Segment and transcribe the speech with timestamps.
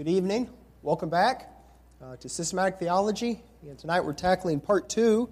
[0.00, 0.48] Good evening.
[0.80, 1.50] Welcome back
[2.02, 3.42] uh, to Systematic Theology.
[3.68, 5.28] And tonight we're tackling part two,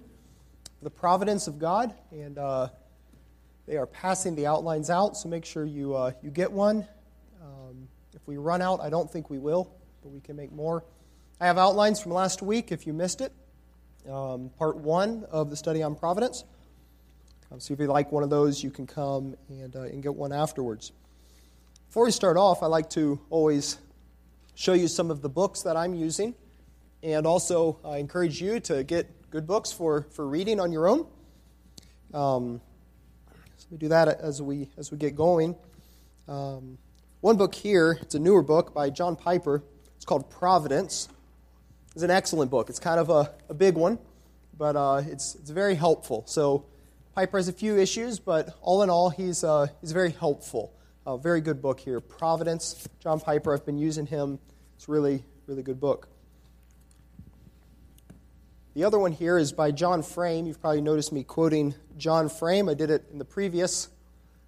[0.83, 1.95] the providence of God.
[2.11, 2.67] And uh,
[3.65, 6.87] they are passing the outlines out, so make sure you, uh, you get one.
[7.41, 10.83] Um, if we run out, I don't think we will, but we can make more.
[11.41, 13.33] I have outlines from last week if you missed it.
[14.07, 16.43] Um, part one of the study on providence.
[17.51, 20.13] Um, so if you like one of those, you can come and, uh, and get
[20.13, 20.91] one afterwards.
[21.87, 23.79] Before we start off, I like to always
[24.59, 26.35] show you some of the books that I'm using,
[27.01, 31.07] and also I encourage you to get good books for, for reading on your own.
[32.13, 32.59] Um,
[33.55, 35.55] so we do that as we as we get going.
[36.27, 36.77] Um,
[37.21, 39.63] one book here, it's a newer book by John Piper.
[39.95, 41.07] It's called Providence.
[41.93, 42.69] It's an excellent book.
[42.69, 43.97] It's kind of a, a big one,
[44.57, 46.25] but uh, it's it's very helpful.
[46.27, 46.65] So
[47.15, 50.73] Piper has a few issues, but all in all, he's uh, he's very helpful.
[51.05, 52.85] A very good book here, Providence.
[52.99, 53.53] John Piper.
[53.53, 54.37] I've been using him
[54.79, 56.07] it's really, really good book.
[58.75, 60.45] The other one here is by John Frame.
[60.45, 62.69] You've probably noticed me quoting John Frame.
[62.69, 63.89] I did it in the previous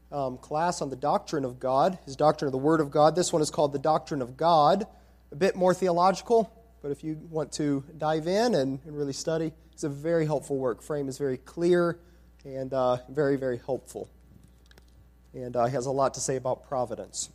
[0.09, 3.13] um, class on the doctrine of God, his doctrine of the Word of God.
[3.13, 4.87] This one is called The Doctrine of God.
[5.33, 6.49] A bit more theological,
[6.81, 10.57] but if you want to dive in and, and really study, it's a very helpful
[10.57, 10.81] work.
[10.81, 11.99] Frame is very clear
[12.45, 14.09] and uh, very, very helpful.
[15.33, 17.31] And uh, he has a lot to say about providence.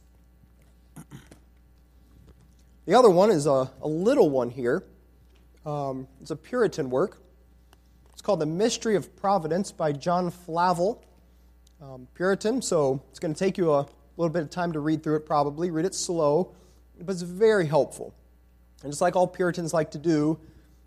[2.87, 4.85] The other one is a, a little one here.
[5.67, 7.19] Um, it's a Puritan work.
[8.13, 11.05] It's called The Mystery of Providence by John Flavel.
[11.83, 15.03] Um, Puritan, so it's going to take you a little bit of time to read
[15.03, 15.73] through it, probably.
[15.73, 16.55] Read it slow,
[17.01, 18.15] but it's very helpful.
[18.85, 20.39] And just like all Puritans like to do,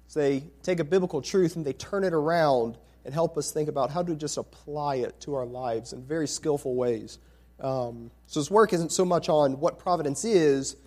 [0.08, 3.68] is they take a biblical truth and they turn it around and help us think
[3.68, 7.20] about how to just apply it to our lives in very skillful ways.
[7.60, 10.78] Um, so his work isn't so much on what providence is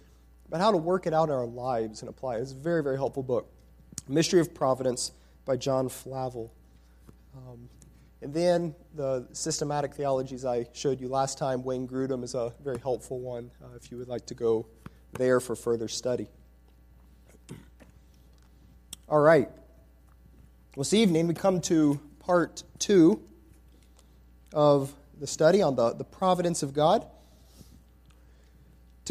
[0.53, 2.42] but how to work it out in our lives and apply it.
[2.42, 3.50] It's a very, very helpful book.
[4.06, 5.12] Mystery of Providence
[5.47, 6.53] by John Flavel.
[7.34, 7.70] Um,
[8.20, 12.78] and then the systematic theologies I showed you last time, Wayne Grudem is a very
[12.78, 14.66] helpful one uh, if you would like to go
[15.15, 16.28] there for further study.
[19.09, 19.48] All right.
[20.77, 23.22] This evening we come to part two
[24.53, 27.06] of the study on the, the providence of God.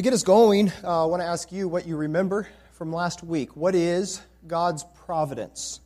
[0.01, 3.23] To get us going, uh, I want to ask you what you remember from last
[3.23, 3.55] week.
[3.55, 5.79] What is God's providence?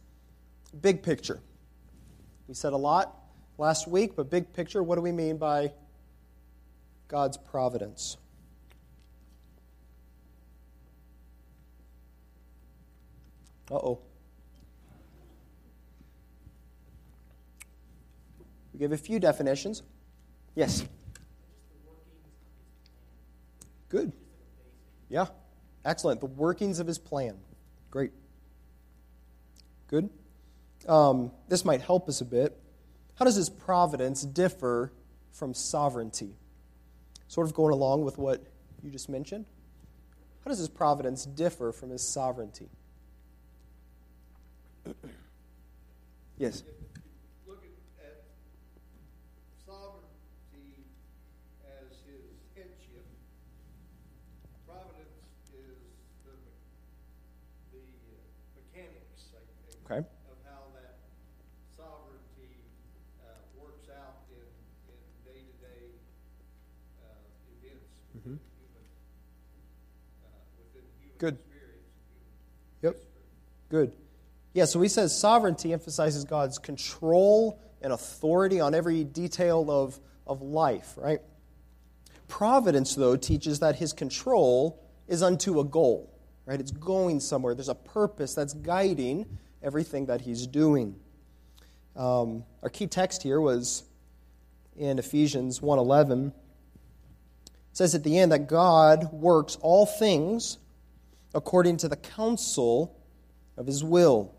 [0.79, 1.41] Big picture.
[2.47, 3.13] We said a lot
[3.57, 5.73] last week, but big picture, what do we mean by
[7.09, 8.15] God's providence?
[13.69, 13.99] Uh oh.
[18.71, 19.83] We give a few definitions.
[20.55, 20.85] Yes.
[23.89, 24.13] Good.
[25.09, 25.27] Yeah.
[25.83, 26.19] Excellent.
[26.19, 27.37] The workings of his plan.
[27.91, 28.11] Great.
[29.87, 30.09] Good.
[30.87, 32.59] Um, this might help us a bit.
[33.15, 34.91] How does his providence differ
[35.31, 36.35] from sovereignty?
[37.27, 38.43] Sort of going along with what
[38.83, 39.45] you just mentioned.
[40.43, 42.69] How does his providence differ from his sovereignty?
[46.37, 46.63] yes.
[59.85, 60.01] Okay.
[60.01, 60.97] Of how that
[61.77, 62.57] sovereignty
[63.21, 64.41] uh, works out in,
[64.89, 65.93] in day-to-day
[67.05, 67.21] uh,
[67.53, 68.33] events mm-hmm.
[68.33, 68.85] within human,
[70.25, 71.37] uh, within human Good.
[72.81, 72.95] yep.
[73.69, 73.93] Good.
[74.53, 80.41] Yeah, so he says sovereignty emphasizes God's control and authority on every detail of, of
[80.41, 81.19] life, right?
[82.27, 86.11] Providence, though, teaches that his control is unto a goal,
[86.45, 86.59] right?
[86.59, 87.53] It's going somewhere.
[87.53, 89.25] There's a purpose that's guiding
[89.61, 90.95] everything that he's doing.
[91.95, 93.83] Um, our key text here was
[94.75, 96.27] in Ephesians 1:11.
[96.27, 100.57] It says at the end that God works all things
[101.35, 102.97] according to the counsel
[103.57, 104.33] of his will.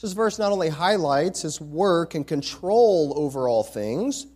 [0.00, 4.26] This verse not only highlights his work and control over all things,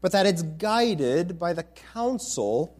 [0.00, 2.74] but that it's guided by the counsel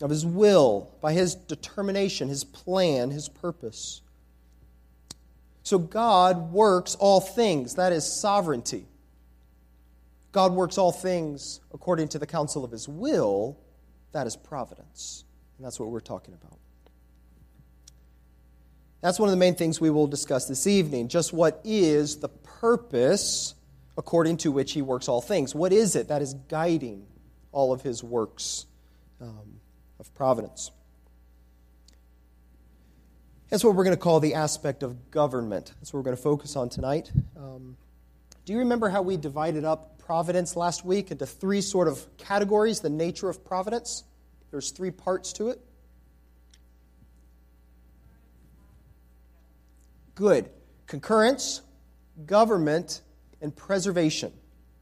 [0.00, 4.00] of his will, by his determination, his plan, his purpose.
[5.62, 7.76] So God works all things.
[7.76, 8.86] That is sovereignty.
[10.32, 13.58] God works all things according to the counsel of his will.
[14.12, 15.24] That is providence.
[15.58, 16.58] And that's what we're talking about.
[19.02, 21.08] That's one of the main things we will discuss this evening.
[21.08, 23.54] Just what is the purpose
[23.98, 25.54] according to which he works all things?
[25.54, 27.06] What is it that is guiding
[27.50, 28.64] all of his works
[29.20, 29.60] um,
[29.98, 30.70] of providence?
[33.50, 35.72] That's what we're going to call the aspect of government.
[35.80, 37.10] That's what we're going to focus on tonight.
[37.36, 37.76] Um,
[38.44, 42.80] do you remember how we divided up providence last week into three sort of categories?
[42.80, 44.04] The nature of providence.
[44.52, 45.60] There's three parts to it.
[50.14, 50.50] Good.
[50.86, 51.62] Concurrence,
[52.26, 53.00] government,
[53.40, 54.32] and preservation.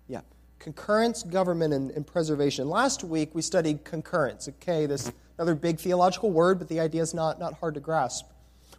[0.09, 0.23] Yeah.
[0.59, 2.69] Concurrence, government, and, and preservation.
[2.69, 4.49] Last week we studied concurrence.
[4.49, 8.27] Okay, this another big theological word, but the idea is not, not hard to grasp.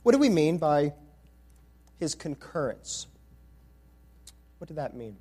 [0.04, 0.94] What do we mean by
[2.00, 3.08] his concurrence?
[4.58, 5.18] What did that mean?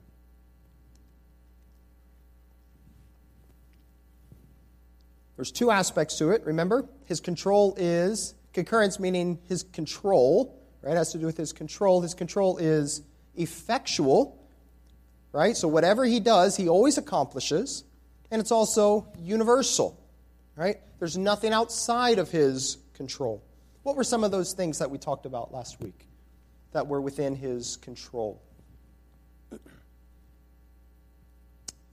[5.36, 6.86] There's two aspects to it, remember?
[7.06, 10.96] His control is concurrence, meaning his control, right?
[10.96, 12.00] Has to do with his control.
[12.00, 13.02] His control is
[13.34, 14.38] effectual,
[15.32, 15.56] right?
[15.56, 17.84] So whatever he does, he always accomplishes.
[18.30, 20.00] And it's also universal,
[20.56, 20.76] right?
[20.98, 23.42] There's nothing outside of his control.
[23.82, 26.06] What were some of those things that we talked about last week
[26.72, 28.40] that were within his control?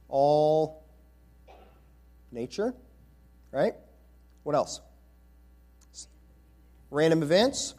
[0.10, 0.84] All
[2.32, 2.74] nature,
[3.52, 3.74] right?
[4.44, 4.82] What else?
[6.92, 7.74] Random events.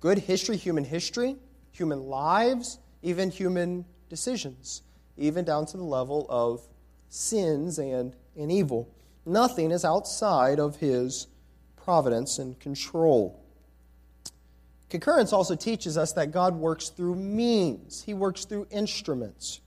[0.00, 1.36] Good history, human history,
[1.72, 4.82] human lives, even human decisions,
[5.16, 6.66] even down to the level of
[7.08, 8.88] sins and, and evil.
[9.26, 11.26] Nothing is outside of his
[11.76, 13.42] providence and control.
[14.88, 19.60] Concurrence also teaches us that God works through means, He works through instruments.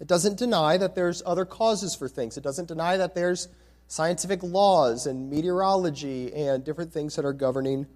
[0.00, 3.48] It doesn't deny that there's other causes for things, it doesn't deny that there's
[3.86, 7.86] scientific laws and meteorology and different things that are governing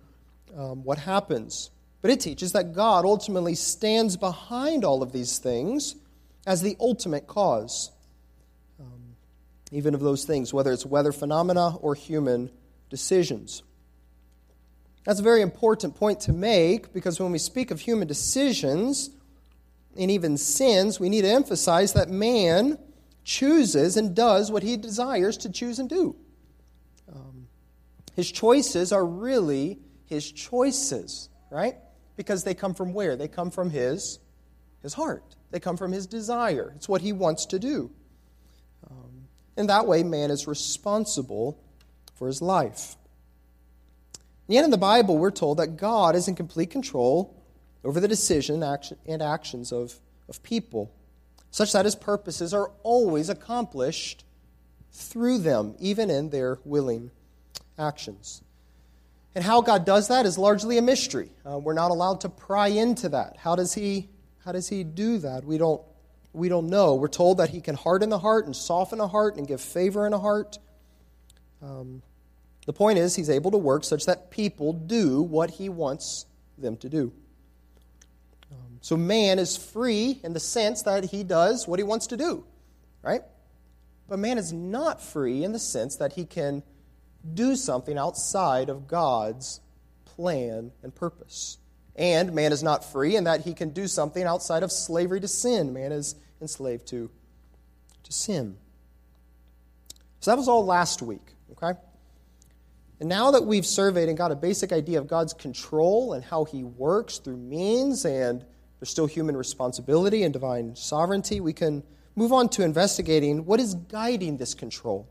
[0.57, 1.71] um, what happens.
[2.03, 5.97] But it teaches that God ultimately stands behind all of these things
[6.47, 7.91] as the ultimate cause
[9.75, 12.49] even of those things, whether it's weather phenomena or human
[12.91, 13.65] decisions.
[15.05, 19.11] That's a very important point to make because when we speak of human decisions
[19.99, 22.79] and even sins, we need to emphasize that man
[23.25, 26.15] chooses and does what he desires to choose and do.
[27.13, 27.49] Um,
[28.15, 29.81] his choices are really
[30.15, 31.77] his choices, right?
[32.17, 33.17] Because they come from where?
[33.17, 34.19] They come from his,
[34.83, 35.37] his heart.
[35.51, 36.73] They come from his desire.
[36.77, 37.91] It's what he wants to do.
[38.91, 41.61] Um, in that way, man is responsible
[42.15, 42.97] for his life.
[44.47, 47.43] And yet in the Bible, we're told that God is in complete control
[47.83, 49.95] over the decision action, and actions of,
[50.29, 50.95] of people,
[51.51, 54.25] such that his purposes are always accomplished
[54.93, 57.11] through them, even in their willing
[57.79, 58.43] actions.
[59.35, 61.31] And how God does that is largely a mystery.
[61.45, 63.37] Uh, we're not allowed to pry into that.
[63.39, 64.09] How does he,
[64.45, 65.45] how does he do that?
[65.45, 65.83] We don't
[66.35, 66.97] we don't know.
[66.97, 70.05] We're told that he can harden the heart and soften a heart and give favor
[70.05, 70.59] in a heart.
[71.63, 72.03] Um,
[72.67, 76.27] the point is, he's able to work such that people do what he wants
[76.59, 77.13] them to do.
[78.51, 82.17] Um, so man is free in the sense that he does what he wants to
[82.17, 82.45] do,
[83.01, 83.23] right?
[84.09, 86.65] But man is not free in the sense that he can
[87.33, 89.61] do something outside of God's
[90.05, 91.59] plan and purpose.
[91.97, 95.29] And man is not free in that he can do something outside of slavery to
[95.29, 95.73] sin.
[95.73, 97.11] Man is enslaved to,
[98.03, 98.57] to sin.
[100.21, 101.79] So that was all last week, okay?
[103.01, 106.45] And now that we've surveyed and got a basic idea of God's control and how
[106.45, 108.45] he works through means, and
[108.81, 111.83] there's still human responsibility and divine sovereignty, we can
[112.17, 115.09] move on to investigating what is guiding this control.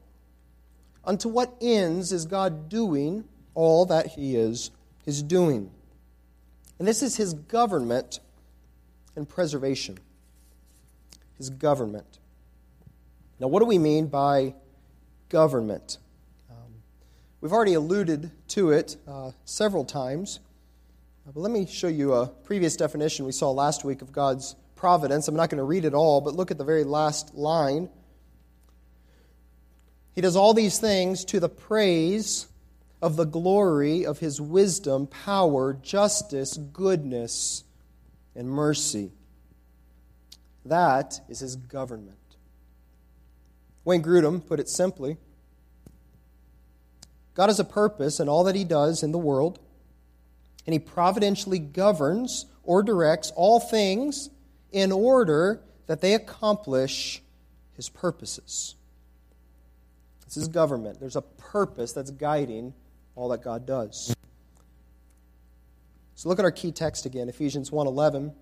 [1.06, 4.72] Unto what ends is God doing all that he is,
[5.06, 5.72] is doing?
[6.80, 8.20] And this is his government
[9.16, 10.00] and preservation
[11.38, 12.20] his government.
[13.40, 14.56] Now, what do we mean by
[15.30, 15.98] government?
[16.50, 16.76] Um,
[17.42, 20.40] we've already alluded to it uh, several times,
[21.28, 24.56] uh, but let me show you a previous definition we saw last week of God's
[24.76, 25.28] providence.
[25.28, 27.90] I'm not going to read it all, but look at the very last line.
[30.16, 32.48] He does all these things to the praise
[33.02, 37.64] of the glory of his wisdom, power, justice, goodness,
[38.36, 39.12] and mercy.
[40.66, 42.18] That is his government.
[43.84, 45.18] Wayne Grudem put it simply
[47.34, 49.60] God has a purpose in all that he does in the world,
[50.66, 54.30] and he providentially governs or directs all things
[54.72, 57.22] in order that they accomplish
[57.74, 58.76] his purposes.
[60.34, 61.00] This is government.
[61.00, 62.74] There's a purpose that's guiding
[63.16, 64.16] all that God does.
[66.16, 68.34] So look at our key text again, Ephesians 1:11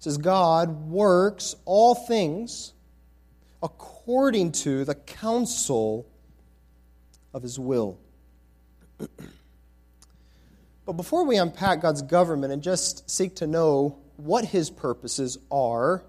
[0.00, 2.72] says, God works all things
[3.62, 6.04] according to the counsel
[7.32, 8.00] of his will.
[10.84, 16.02] but before we unpack God's government and just seek to know what his purposes are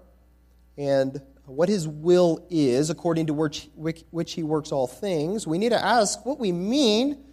[0.76, 5.70] and what his will is according to which, which he works all things, we need
[5.70, 7.24] to ask what we mean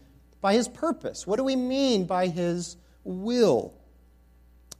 [0.41, 1.27] by his purpose.
[1.27, 3.73] What do we mean by his will?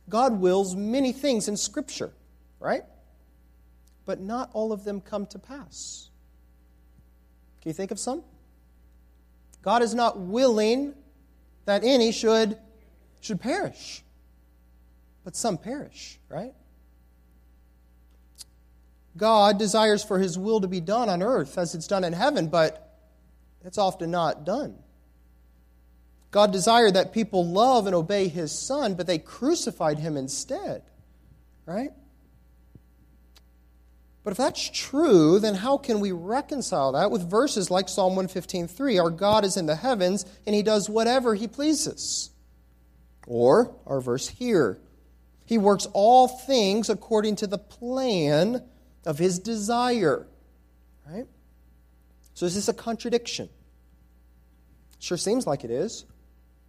[0.07, 2.11] God wills many things in Scripture,
[2.59, 2.83] right?
[4.05, 6.09] But not all of them come to pass.
[7.61, 8.23] Can you think of some?
[9.61, 10.93] God is not willing
[11.65, 12.57] that any should,
[13.21, 14.03] should perish,
[15.23, 16.53] but some perish, right?
[19.17, 22.47] God desires for his will to be done on earth as it's done in heaven,
[22.47, 22.97] but
[23.63, 24.75] it's often not done.
[26.31, 30.83] God desired that people love and obey his son, but they crucified him instead.
[31.65, 31.91] Right?
[34.25, 38.99] But if that's true, then how can we reconcile that with verses like Psalm 115:3,
[38.99, 42.31] our God is in the heavens and he does whatever he pleases?
[43.27, 44.79] Or our verse here,
[45.45, 48.63] he works all things according to the plan
[49.05, 50.25] of his desire.
[51.07, 51.27] Right?
[52.33, 53.49] So is this a contradiction?
[54.99, 56.05] Sure seems like it is.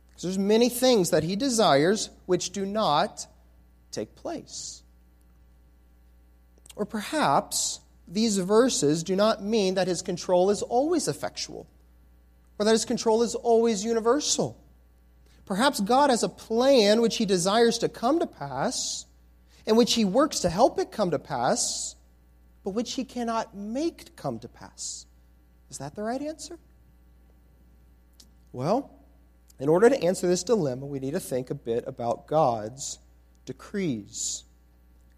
[0.08, 3.26] Because there's many things that he desires which do not
[3.90, 4.82] take place.
[6.74, 11.66] Or perhaps these verses do not mean that his control is always effectual,
[12.58, 14.58] or that his control is always universal.
[15.46, 19.06] Perhaps God has a plan which he desires to come to pass,
[19.66, 21.96] and which he works to help it come to pass,
[22.66, 25.06] but which he cannot make come to pass.
[25.70, 26.58] Is that the right answer?
[28.50, 28.90] Well,
[29.60, 32.98] in order to answer this dilemma, we need to think a bit about God's
[33.44, 34.42] decrees.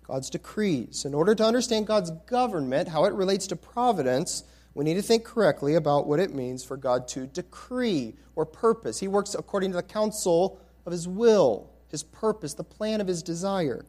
[0.07, 1.07] God's decrees.
[1.07, 5.25] In order to understand God's government, how it relates to providence, we need to think
[5.25, 8.99] correctly about what it means for God to decree or purpose.
[8.99, 13.23] He works according to the counsel of His will, His purpose, the plan of His
[13.23, 13.87] desire.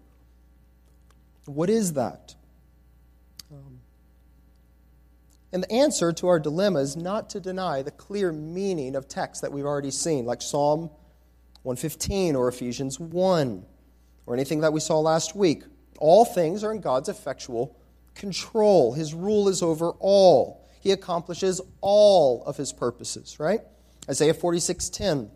[1.43, 2.35] What is that?
[5.51, 9.41] And the answer to our dilemma is not to deny the clear meaning of texts
[9.41, 10.91] that we've already seen, like Psalm
[11.63, 13.65] 115 or Ephesians 1
[14.25, 15.63] or anything that we saw last week.
[15.97, 17.75] All things are in God's effectual
[18.13, 18.93] control.
[18.93, 20.65] His rule is over all.
[20.79, 23.61] He accomplishes all of his purposes, right?
[24.07, 25.29] Isaiah 46:10.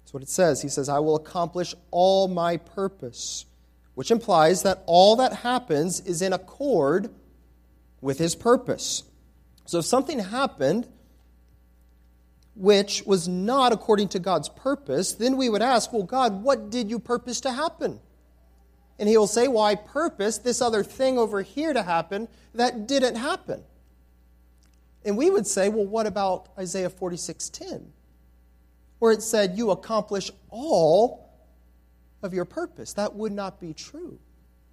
[0.00, 0.62] That's what it says.
[0.62, 3.44] He says, "I will accomplish all my purpose,"
[3.94, 7.10] which implies that all that happens is in accord
[8.00, 9.04] with his purpose.
[9.66, 10.88] So if something happened
[12.58, 16.90] which was not according to God's purpose, then we would ask, Well, God, what did
[16.90, 18.00] you purpose to happen?
[18.98, 22.88] And he will say, Well, I purposed this other thing over here to happen that
[22.88, 23.62] didn't happen.
[25.04, 27.84] And we would say, Well, what about Isaiah 46:10?
[28.98, 31.30] Where it said, You accomplish all
[32.22, 32.94] of your purpose.
[32.94, 34.18] That would not be true,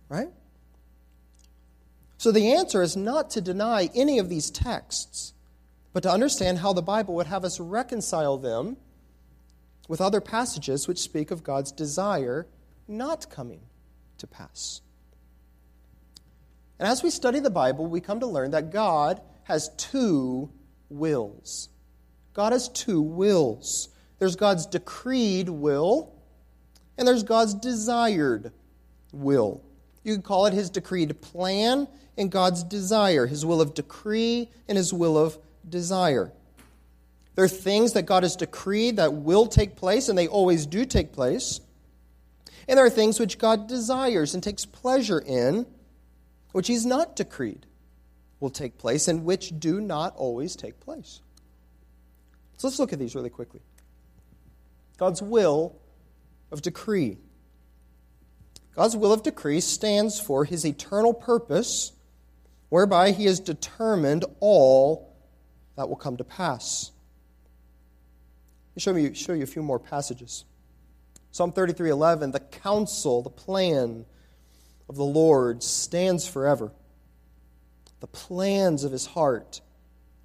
[0.09, 0.29] right?
[2.17, 5.33] So the answer is not to deny any of these texts,
[5.93, 8.77] but to understand how the Bible would have us reconcile them
[9.87, 12.47] with other passages which speak of God's desire
[12.87, 13.61] not coming
[14.17, 14.81] to pass.
[16.79, 20.49] And as we study the Bible, we come to learn that God has two
[20.89, 21.69] wills.
[22.33, 23.89] God has two wills.
[24.19, 26.13] There's God's decreed will,
[26.97, 28.51] and there's God's desired
[29.11, 29.61] will.
[30.03, 34.77] You could call it his decreed plan and God's desire, his will of decree and
[34.77, 36.31] his will of desire.
[37.35, 40.85] There are things that God has decreed that will take place, and they always do
[40.85, 41.59] take place.
[42.67, 45.65] And there are things which God desires and takes pleasure in,
[46.53, 47.65] which He's not decreed
[48.39, 51.21] will take place, and which do not always take place.
[52.57, 53.59] So let's look at these really quickly.
[54.97, 55.75] God's will
[56.51, 57.17] of decree.
[58.73, 61.91] God's will of decree stands for His eternal purpose
[62.75, 65.15] whereby he has determined all
[65.77, 66.91] that will come to pass.
[68.67, 70.43] Let me show you, show you a few more passages.
[71.31, 74.05] Psalm 33:11, the counsel, the plan
[74.89, 76.73] of the Lord stands forever.
[78.01, 79.61] The plans of his heart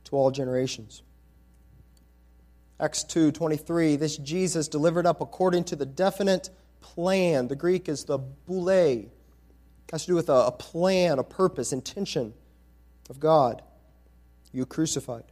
[0.07, 1.05] to all generations.
[2.81, 7.47] Acts 2:23, this Jesus delivered up according to the definite plan.
[7.47, 9.09] The Greek is the boule It
[9.93, 12.35] has to do with a, a plan, a purpose, intention
[13.11, 13.61] of God.
[14.53, 15.25] You crucified.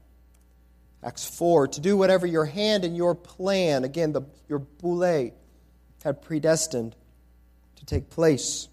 [1.03, 5.31] Acts 4, to do whatever your hand and your plan, again, the, your boule,
[6.03, 6.97] had predestined
[7.77, 8.69] to take place.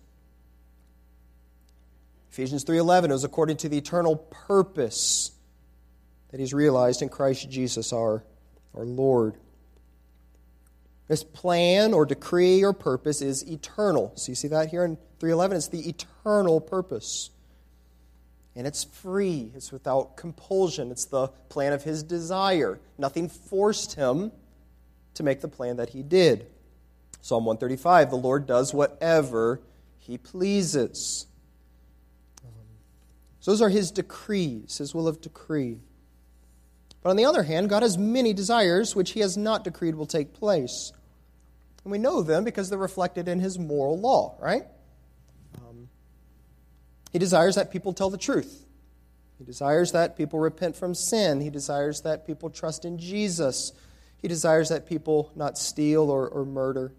[2.31, 5.31] Ephesians 3:11 it was according to the eternal purpose
[6.31, 8.23] that he's realized in Christ Jesus our,
[8.73, 9.37] our Lord.
[11.07, 14.11] This plan or decree or purpose is eternal.
[14.15, 15.57] So you see that here in 311?
[15.57, 17.29] It's the eternal purpose.
[18.55, 20.91] And it's free, it's without compulsion.
[20.91, 22.79] It's the plan of his desire.
[22.97, 24.31] Nothing forced him
[25.15, 26.47] to make the plan that he did.
[27.21, 29.59] Psalm 135 the Lord does whatever
[29.97, 31.25] he pleases.
[33.39, 35.79] So those are his decrees, his will of decree.
[37.03, 40.07] But on the other hand, God has many desires which he has not decreed will
[40.07, 40.91] take place.
[41.83, 44.63] And we know them because they're reflected in his moral law, right?
[47.15, 48.65] He desires that people tell the truth.
[49.37, 51.39] He desires that people repent from sin.
[51.39, 53.71] He desires that people trust in Jesus.
[54.21, 56.91] He desires that people not steal or, or murder.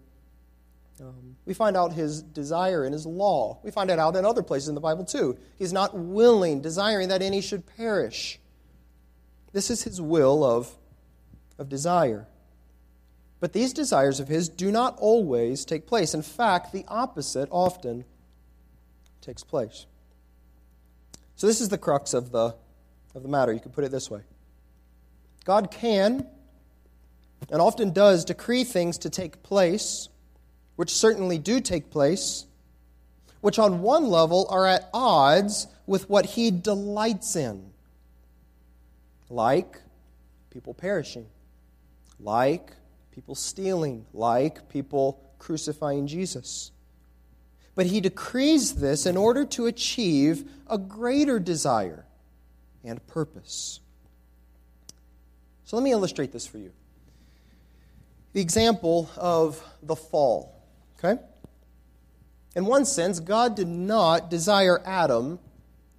[0.99, 3.59] Um, we find out his desire in his law.
[3.61, 5.37] We find it out in other places in the Bible too.
[5.59, 8.39] He's not willing, desiring that any should perish.
[9.53, 10.75] This is his will of,
[11.59, 12.25] of desire.
[13.39, 16.15] But these desires of his do not always take place.
[16.15, 18.03] In fact, the opposite often
[19.21, 19.85] takes place.
[21.37, 22.55] So, this is the crux of the,
[23.15, 23.53] of the matter.
[23.53, 24.21] You could put it this way
[25.45, 26.27] God can
[27.49, 30.09] and often does decree things to take place
[30.77, 32.45] which certainly do take place,
[33.41, 37.71] which on one level are at odds with what he delights in,
[39.29, 39.81] like
[40.51, 41.25] people perishing,
[42.19, 42.71] like
[43.11, 46.71] people stealing, like people crucifying Jesus.
[47.77, 52.05] But he decrees this in order to achieve a greater desire
[52.83, 53.81] and purpose.
[55.63, 56.71] So let me illustrate this for you.
[58.33, 60.59] The example of the fall.
[60.97, 61.21] Okay?
[62.55, 65.37] In one sense, God did not desire Adam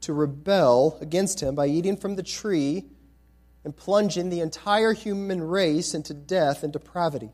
[0.00, 2.86] to rebel against him by eating from the tree
[3.62, 7.30] and plunging the entire human race into death and depravity.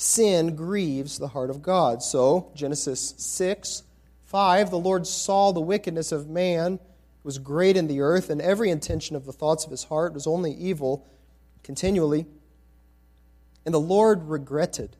[0.00, 2.02] Sin grieves the heart of God.
[2.02, 3.82] So, Genesis 6
[4.24, 6.78] 5, the Lord saw the wickedness of man
[7.22, 10.26] was great in the earth, and every intention of the thoughts of his heart was
[10.26, 11.06] only evil
[11.62, 12.24] continually.
[13.66, 14.96] And the Lord regretted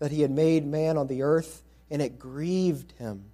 [0.00, 3.26] that he had made man on the earth, and it grieved him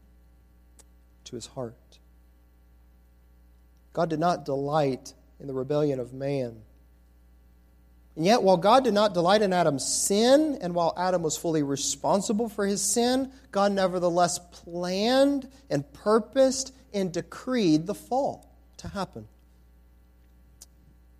[1.25, 2.01] to his heart.
[3.95, 6.61] God did not delight in the rebellion of man.
[8.14, 11.62] And yet, while God did not delight in Adam's sin, and while Adam was fully
[11.62, 19.27] responsible for his sin, God nevertheless planned and purposed and decreed the fall to happen.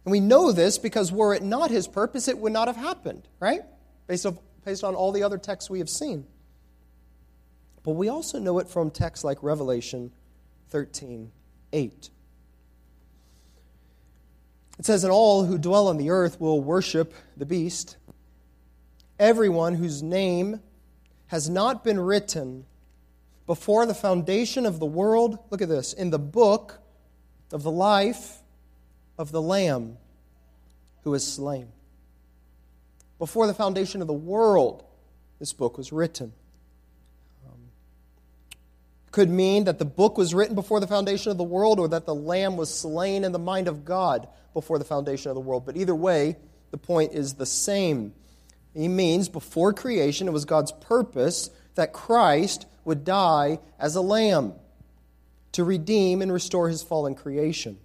[0.05, 3.27] And we know this because were it not his purpose, it would not have happened,
[3.41, 3.63] right?
[4.07, 6.27] Based on based on all the other texts we have seen.
[7.83, 10.13] But we also know it from texts like Revelation
[10.69, 11.33] 13
[11.73, 12.11] 8.
[14.83, 17.99] It says, And all who dwell on the earth will worship the beast,
[19.17, 20.59] everyone whose name
[21.29, 22.67] has not been written
[23.47, 26.81] before the foundation of the world, look at this, in the book
[27.53, 28.39] of the life
[29.19, 29.99] of the Lamb
[31.05, 31.69] who is slain.
[33.21, 34.83] Before the foundation of the world,
[35.39, 36.33] this book was written.
[39.13, 42.07] Could mean that the book was written before the foundation of the world or that
[42.07, 45.65] the Lamb was slain in the mind of God before the foundation of the world.
[45.65, 46.37] But either way,
[46.71, 48.15] the point is the same.
[48.75, 54.55] He means before creation, it was God's purpose that Christ would die as a lamb
[55.53, 57.79] to redeem and restore his fallen creation,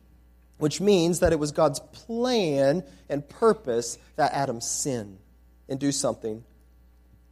[0.58, 5.20] which means that it was God's plan and purpose that Adam sin
[5.68, 6.44] and do something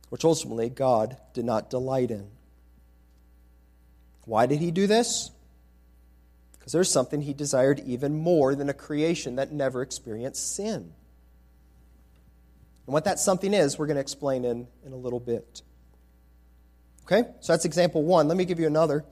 [0.10, 2.30] which ultimately God did not delight in.
[4.26, 5.32] Why did he do this?
[6.54, 10.94] Because there's something he desired even more than a creation that never experienced sin.
[12.86, 15.62] And what that something is, we're going to explain in, in a little bit.
[17.06, 17.30] Okay?
[17.42, 18.28] So that's example one.
[18.28, 19.06] Let me give you another.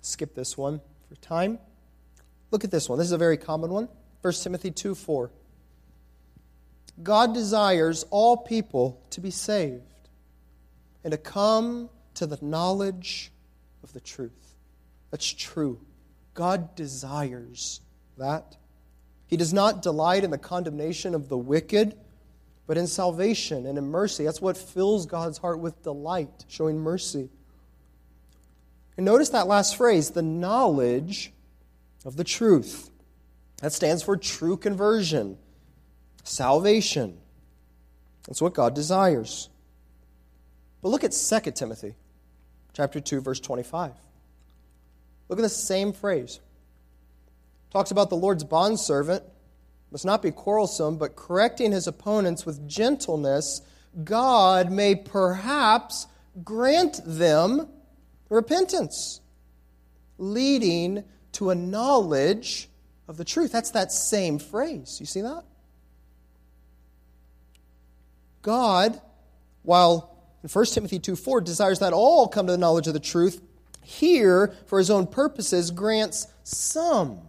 [0.00, 1.58] Skip this one for time.
[2.50, 2.98] Look at this one.
[2.98, 3.88] This is a very common one.
[4.22, 5.30] 1 Timothy 2 4.
[7.02, 9.82] God desires all people to be saved
[11.04, 13.30] and to come to the knowledge
[13.82, 14.54] of the truth.
[15.10, 15.80] That's true.
[16.34, 17.80] God desires
[18.18, 18.56] that.
[19.26, 21.96] He does not delight in the condemnation of the wicked,
[22.66, 24.24] but in salvation and in mercy.
[24.24, 27.28] That's what fills God's heart with delight, showing mercy.
[28.96, 31.32] And notice that last phrase, the knowledge
[32.04, 32.90] of the truth.
[33.60, 35.36] That stands for true conversion
[36.22, 37.18] salvation.
[38.26, 39.48] That's what God desires.
[40.82, 41.94] But look at 2 Timothy
[42.72, 43.92] chapter 2 verse 25.
[45.28, 46.40] Look at the same phrase.
[47.70, 49.22] talks about the Lord's bondservant
[49.90, 53.60] must not be quarrelsome, but correcting his opponents with gentleness,
[54.04, 56.06] God may perhaps
[56.44, 57.68] grant them
[58.28, 59.20] repentance,
[60.18, 62.68] leading to a knowledge
[63.08, 63.50] of the truth.
[63.50, 64.98] That's that same phrase.
[65.00, 65.44] You see that?
[68.42, 69.00] God,
[69.62, 70.09] while
[70.42, 73.42] in 1 Timothy 2 4 desires that all come to the knowledge of the truth,
[73.82, 77.20] here, for his own purposes, grants some,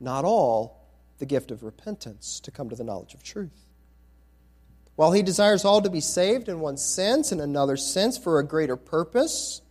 [0.00, 0.86] not all,
[1.18, 3.66] the gift of repentance to come to the knowledge of truth.
[4.96, 8.44] While he desires all to be saved in one sense, in another sense, for a
[8.44, 9.62] greater purpose,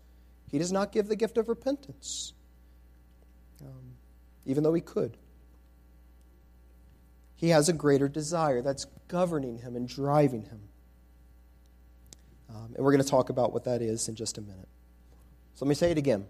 [0.49, 2.33] he does not give the gift of repentance,
[3.62, 3.95] um,
[4.45, 5.17] even though he could.
[7.36, 10.66] He has a greater desire that's governing him and driving him.
[12.49, 14.67] Um, and we're going to talk about what that is in just a minute.
[15.55, 16.25] So let me say it again.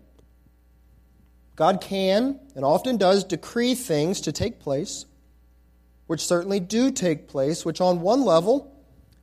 [1.55, 5.05] God can and often does decree things to take place,
[6.05, 8.73] which certainly do take place, which on one level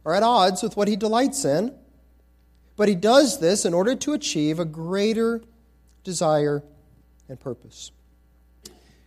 [0.04, 1.74] are at odds with what he delights in.
[2.76, 5.42] But he does this in order to achieve a greater
[6.02, 6.62] desire
[7.28, 7.92] and purpose.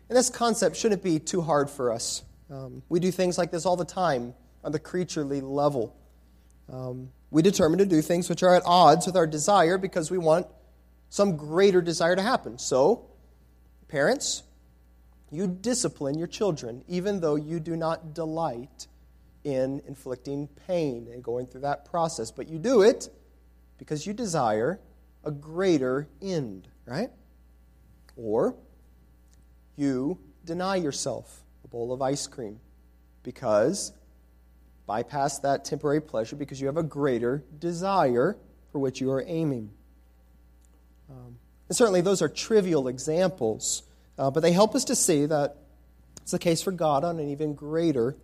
[0.10, 2.24] And this concept shouldn't be too hard for us.
[2.50, 5.96] Um, we do things like this all the time on the creaturely level.
[6.72, 10.18] Um, we determine to do things which are at odds with our desire because we
[10.18, 10.48] want
[11.10, 12.58] some greater desire to happen.
[12.58, 13.06] So,
[13.88, 14.44] parents,
[15.30, 18.88] you discipline your children even though you do not delight
[19.44, 22.32] in inflicting pain and going through that process.
[22.32, 23.10] But you do it
[23.78, 24.80] because you desire
[25.24, 27.10] a greater end, right?
[28.16, 28.56] Or
[29.76, 32.60] you deny yourself a bowl of ice cream
[33.24, 33.94] because
[34.88, 38.38] bypass that temporary pleasure because you have a greater desire
[38.72, 39.70] for which you are aiming.
[41.10, 43.84] Um, and certainly, those are trivial examples,
[44.18, 45.58] uh, but they help us to see that
[46.22, 48.16] it's the case for God on an even greater,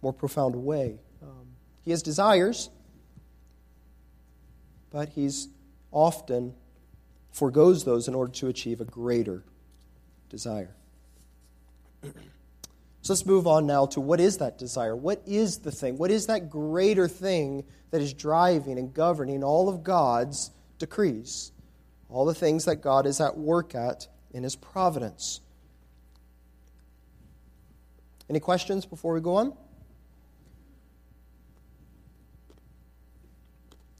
[0.00, 1.00] more profound way.
[1.22, 1.48] Um,
[1.84, 2.70] he has desires,
[4.90, 5.48] but He's
[5.90, 6.54] often
[7.32, 9.42] foregoes those in order to achieve a greater
[10.28, 10.74] desire.
[13.08, 14.94] So let's move on now to what is that desire?
[14.94, 15.96] What is the thing?
[15.96, 21.50] What is that greater thing that is driving and governing all of God's decrees?
[22.10, 25.40] All the things that God is at work at in His providence.
[28.28, 29.56] Any questions before we go on?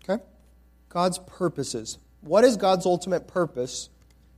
[0.05, 0.23] Okay.
[0.91, 1.97] God's purposes.
[2.21, 3.89] What is God's ultimate purpose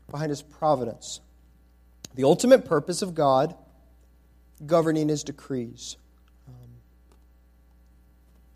[0.09, 1.21] behind His providence?
[2.15, 3.57] The ultimate purpose of God
[4.67, 5.97] governing his decrees.
[6.49, 6.55] Um,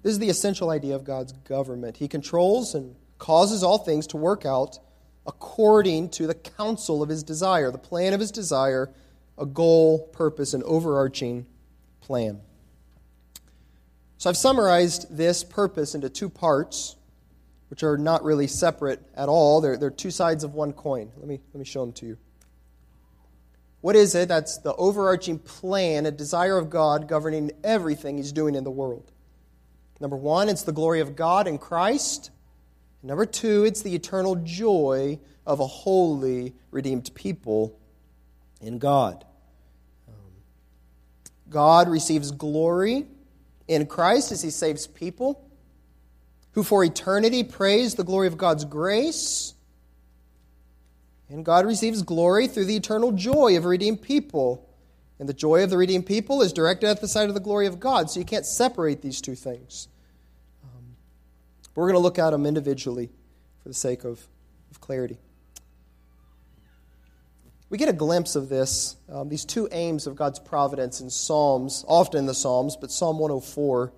[0.03, 1.97] this is the essential idea of God's government.
[1.97, 4.79] He controls and causes all things to work out
[5.27, 8.93] according to the counsel of his desire, the plan of his desire,
[9.39, 11.47] a goal, purpose, an overarching
[12.01, 12.41] plan.
[14.19, 16.97] So I've summarized this purpose into two parts,
[17.69, 19.61] which are not really separate at all.
[19.61, 21.11] They're, they're two sides of one coin.
[21.17, 22.19] Let me, let me show them to you.
[23.85, 24.29] What is it?
[24.29, 29.13] That's the overarching plan, a desire of God governing everything He's doing in the world.
[30.01, 32.31] Number one, it's the glory of God in Christ.
[33.03, 37.79] Number two, it's the eternal joy of a holy, redeemed people
[38.63, 39.23] in God.
[41.51, 43.05] God receives glory
[43.69, 45.47] in Christ as He saves people,
[46.53, 49.54] who for eternity praise the glory of God's grace
[51.29, 54.69] and God receives glory through the eternal joy of redeemed people.
[55.19, 57.67] And the joy of the redeemed people is directed at the sight of the glory
[57.67, 58.11] of God.
[58.11, 59.89] So you can't separate these two things.
[60.63, 60.97] Um,
[61.75, 63.11] we're going to look at them individually
[63.63, 64.27] for the sake of,
[64.71, 65.19] of clarity.
[67.71, 71.85] We get a glimpse of this, um, these two aims of God's providence in Psalms,
[71.89, 73.93] often in the Psalms, but Psalm 104.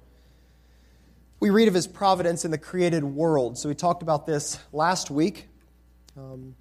[1.40, 3.58] We read of his providence in the created world.
[3.58, 5.48] So we talked about this last week.
[6.16, 6.54] Um,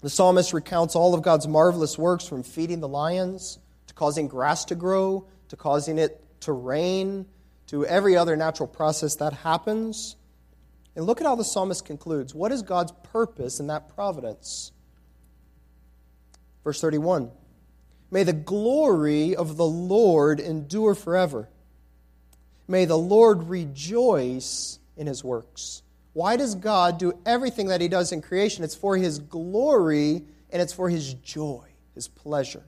[0.00, 3.58] the psalmist recounts all of God's marvelous works from feeding the lions
[3.88, 7.26] to causing grass to grow to causing it to rain
[7.68, 10.16] to every other natural process that happens.
[10.96, 12.34] And look at how the psalmist concludes.
[12.34, 14.72] What is God's purpose in that providence?
[16.64, 17.30] Verse 31
[18.10, 21.48] May the glory of the Lord endure forever.
[22.66, 25.82] May the Lord rejoice in his works.
[26.18, 28.64] Why does God do everything that He does in creation?
[28.64, 32.64] It's for His glory and it's for His joy, His pleasure.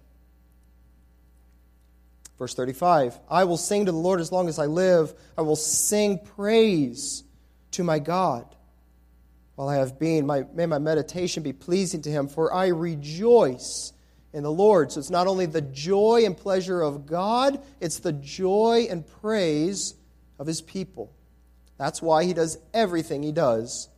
[2.39, 5.13] Verse 35 I will sing to the Lord as long as I live.
[5.37, 7.25] I will sing praise
[7.73, 8.55] to my God
[9.57, 10.27] while I have been.
[10.27, 13.93] My, may my meditation be pleasing to Him, for I rejoice
[14.33, 14.93] in the Lord.
[14.93, 19.97] So it's not only the joy and pleasure of God, it's the joy and praise
[20.39, 21.13] of his people.
[21.81, 23.89] That's why he does everything he does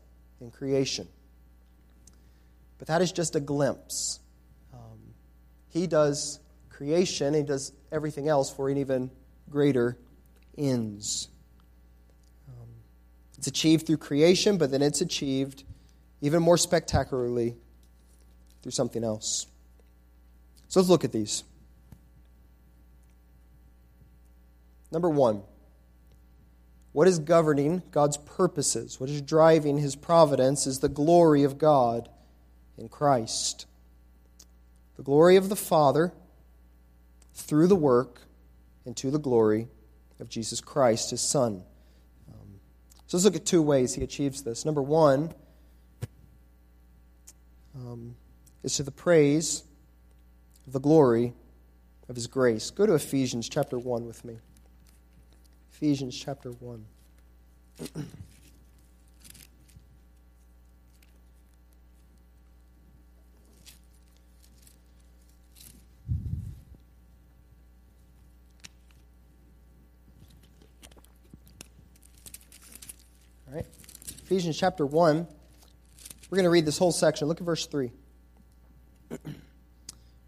[0.41, 1.09] in creation.
[2.79, 4.21] But that is just a glimpse.
[4.73, 5.01] Um,
[5.69, 9.11] he does creation, he does everything else for an even
[9.51, 9.99] greater
[10.57, 11.27] ends.
[12.49, 12.69] Um,
[13.37, 15.65] it's achieved through creation, but then it's achieved
[16.21, 17.57] even more spectacularly
[18.63, 19.49] through something else.
[20.69, 21.43] So let's look at these.
[24.93, 25.43] Number one,
[26.93, 29.01] what is governing God's purposes?
[29.01, 32.09] What is driving his providence is the glory of God
[32.77, 33.67] in Christ.
[34.97, 36.13] The glory of the Father
[37.35, 38.21] through the work
[38.85, 39.69] and to the glory
[40.21, 41.63] of Jesus Christ, his Son.
[42.29, 42.61] Um,
[43.07, 44.65] so let's look at two ways he achieves this.
[44.67, 45.33] Number one
[47.75, 48.17] um,
[48.63, 49.65] is to the praise
[50.67, 51.33] of the glory
[52.09, 52.71] of his grace.
[52.71, 54.39] Go to Ephesians chapter 1 with me.
[55.83, 56.87] Ephesians chapter 1.
[57.81, 58.03] All
[73.53, 73.67] right.
[74.23, 75.27] Ephesians chapter 1.
[76.31, 77.27] We're going to read this whole section.
[77.27, 77.91] Look at verse 3.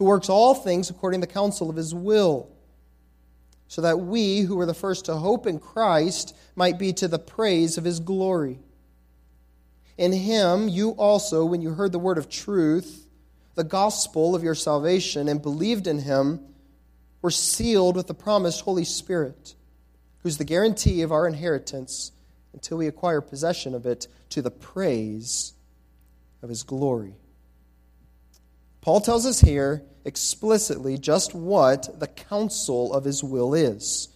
[0.00, 2.48] who works all things according to the counsel of his will,
[3.68, 7.18] so that we, who were the first to hope in Christ, might be to the
[7.18, 8.60] praise of his glory.
[9.98, 13.10] In him, you also, when you heard the word of truth,
[13.56, 16.40] the gospel of your salvation, and believed in him,
[17.20, 19.54] were sealed with the promised Holy Spirit,
[20.22, 22.12] who's the guarantee of our inheritance
[22.54, 25.52] until we acquire possession of it to the praise
[26.42, 27.16] of his glory.
[28.80, 34.08] Paul tells us here explicitly just what the counsel of his will is.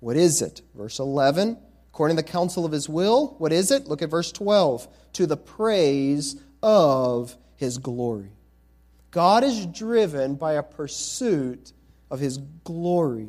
[0.00, 0.62] What is it?
[0.74, 1.58] Verse 11,
[1.92, 3.86] according to the counsel of his will, what is it?
[3.86, 4.88] Look at verse 12.
[5.14, 8.30] To the praise of his glory.
[9.10, 11.72] God is driven by a pursuit
[12.10, 13.28] of his glory.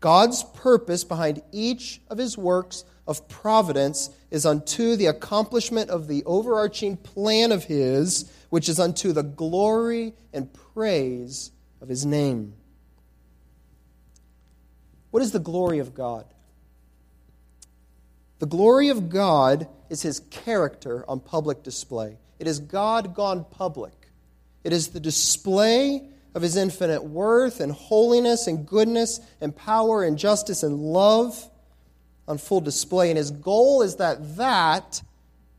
[0.00, 6.22] God's purpose behind each of his works of providence is unto the accomplishment of the
[6.24, 12.54] overarching plan of his which is unto the glory and praise of his name.
[15.10, 16.24] What is the glory of God?
[18.38, 22.16] The glory of God is his character on public display.
[22.38, 24.12] It is God gone public.
[24.62, 30.16] It is the display of his infinite worth and holiness and goodness and power and
[30.16, 31.50] justice and love
[32.28, 33.10] on full display.
[33.10, 35.02] And his goal is that that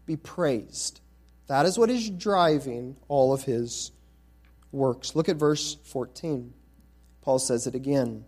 [0.05, 1.01] be praised.
[1.47, 3.91] That is what is driving all of his
[4.71, 5.15] works.
[5.15, 6.53] Look at verse 14.
[7.21, 8.25] Paul says it again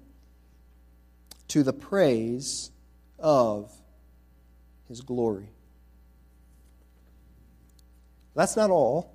[1.50, 2.72] to the praise
[3.20, 3.72] of
[4.88, 5.50] his glory.
[8.36, 9.14] That's not all.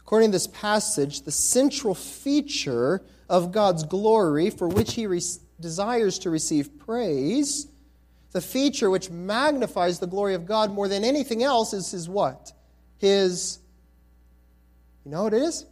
[0.00, 5.20] According to this passage, the central feature of God's glory for which he re-
[5.58, 7.66] desires to receive praise
[8.32, 12.52] the feature which magnifies the glory of God more than anything else is his what?
[12.98, 13.58] His,
[15.04, 15.66] you know what it is?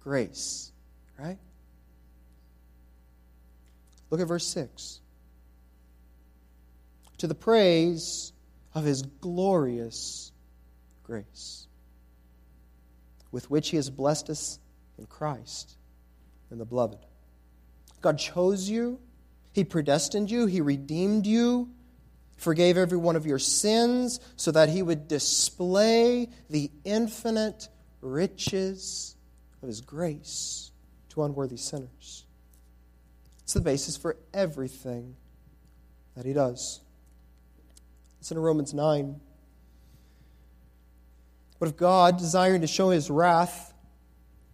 [0.00, 0.70] Grace,
[1.18, 1.38] right?
[4.10, 5.00] Look at verse 6.
[7.18, 8.32] To the praise
[8.74, 10.32] of his glorious
[11.02, 11.66] grace,
[13.32, 14.58] with which he has blessed us
[14.98, 15.76] in Christ,
[16.50, 16.98] in the beloved.
[18.00, 19.00] God chose you
[19.52, 21.70] he predestined you, He redeemed you,
[22.36, 27.68] forgave every one of your sins, so that He would display the infinite
[28.00, 29.16] riches
[29.62, 30.70] of His grace
[31.10, 32.24] to unworthy sinners.
[33.42, 35.16] It's the basis for everything
[36.14, 36.80] that he does.
[38.20, 39.20] Listen to Romans 9.
[41.58, 43.72] But if God, desiring to show his wrath,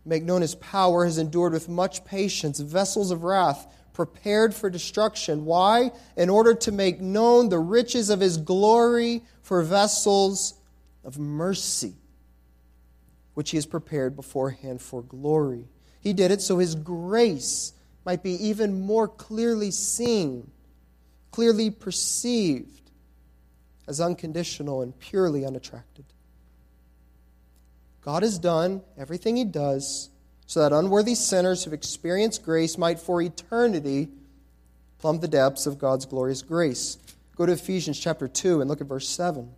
[0.04, 5.46] make known his power, has endured with much patience vessels of wrath prepared for destruction.
[5.46, 5.92] Why?
[6.16, 10.54] In order to make known the riches of his glory for vessels
[11.04, 11.94] of mercy,
[13.33, 15.68] which he has prepared beforehand for glory.
[16.00, 17.72] He did it so his grace
[18.04, 20.50] might be even more clearly seen,
[21.30, 22.90] clearly perceived
[23.87, 26.04] as unconditional and purely unattracted.
[28.02, 30.11] God has done everything he does
[30.46, 34.09] so that unworthy sinners who've experienced grace might for eternity
[34.98, 36.98] plumb the depths of God's glorious grace.
[37.37, 39.50] Go to Ephesians chapter 2 and look at verse 7.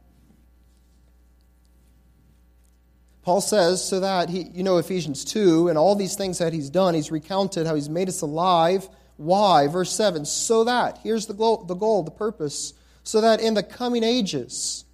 [3.23, 6.71] Paul says, so that he, you know, Ephesians 2, and all these things that he's
[6.71, 8.89] done, he's recounted how he's made us alive.
[9.17, 9.67] Why?
[9.67, 12.73] Verse 7 so that, here's the goal, the goal, the purpose,
[13.03, 14.85] so that in the coming ages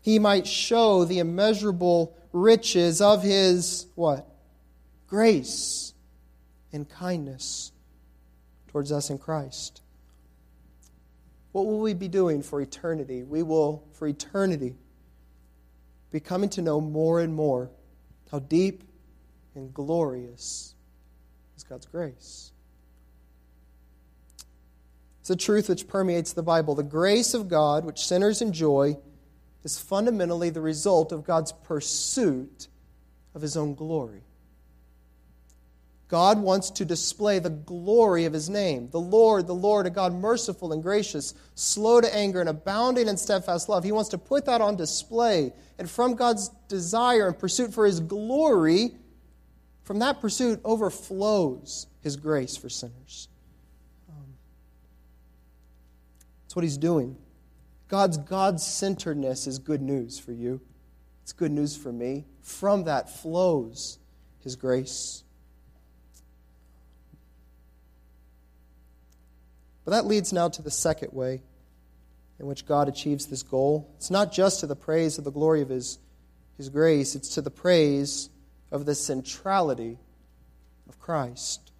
[0.00, 4.26] he might show the immeasurable riches of his, what?
[5.06, 5.94] Grace
[6.72, 7.72] and kindness
[8.68, 9.82] towards us in Christ.
[11.52, 13.22] What will we be doing for eternity?
[13.22, 14.74] We will, for eternity,
[16.10, 17.70] be coming to know more and more
[18.30, 18.82] how deep
[19.54, 20.74] and glorious
[21.56, 22.52] is God's grace.
[25.20, 26.74] It's a truth which permeates the Bible.
[26.74, 28.98] The grace of God, which sinners enjoy,
[29.64, 32.68] is fundamentally the result of God's pursuit
[33.34, 34.22] of his own glory.
[36.08, 38.88] God wants to display the glory of his name.
[38.90, 43.16] The Lord, the Lord, a God merciful and gracious, slow to anger and abounding in
[43.16, 43.82] steadfast love.
[43.82, 45.52] He wants to put that on display.
[45.78, 48.92] And from God's desire and pursuit for his glory,
[49.82, 53.26] from that pursuit overflows his grace for sinners.
[54.08, 54.34] Um,
[56.44, 57.16] that's what he's doing.
[57.88, 60.60] God's God centeredness is good news for you.
[61.22, 62.26] It's good news for me.
[62.42, 63.98] From that flows
[64.38, 65.24] his grace.
[69.86, 71.42] But that leads now to the second way
[72.40, 73.88] in which God achieves this goal.
[73.96, 75.98] It's not just to the praise of the glory of His,
[76.56, 78.28] His grace, it's to the praise
[78.72, 79.98] of the centrality
[80.88, 81.70] of Christ.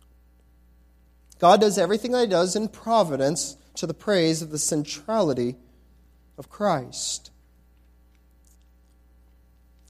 [1.40, 5.56] God does everything that He does in providence to the praise of the centrality
[6.38, 7.32] of Christ.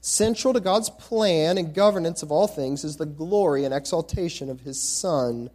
[0.01, 4.61] Central to God's plan and governance of all things is the glory and exaltation of
[4.61, 5.51] His Son,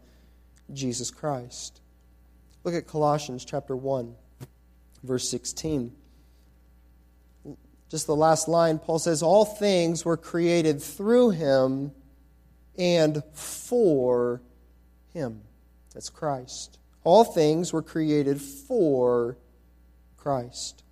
[0.71, 1.81] Jesus Christ.
[2.63, 4.15] Look at Colossians chapter 1,
[5.03, 5.93] verse 16.
[7.89, 11.91] Just the last line, Paul says, All things were created through him
[12.77, 14.41] and for
[15.13, 15.41] him.
[15.93, 16.79] That's Christ.
[17.03, 19.37] All things were created for
[20.17, 20.83] Christ.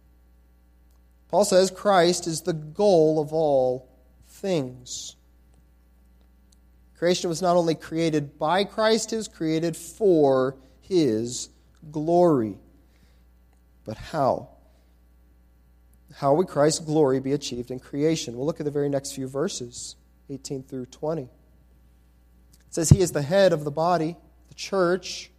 [1.30, 3.88] Paul says Christ is the goal of all
[4.28, 5.16] things.
[6.98, 11.50] Creation was not only created by Christ, it was created for his
[11.90, 12.58] glory.
[13.86, 14.50] But how?
[16.16, 18.36] How would Christ's glory be achieved in creation?
[18.36, 19.96] We'll look at the very next few verses,
[20.30, 21.24] 18 through 20.
[21.24, 21.30] It
[22.70, 24.18] says, He is the head of the body,
[24.50, 25.32] the church.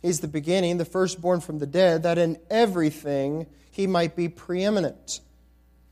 [0.00, 5.20] He's the beginning, the firstborn from the dead, that in everything he might be preeminent.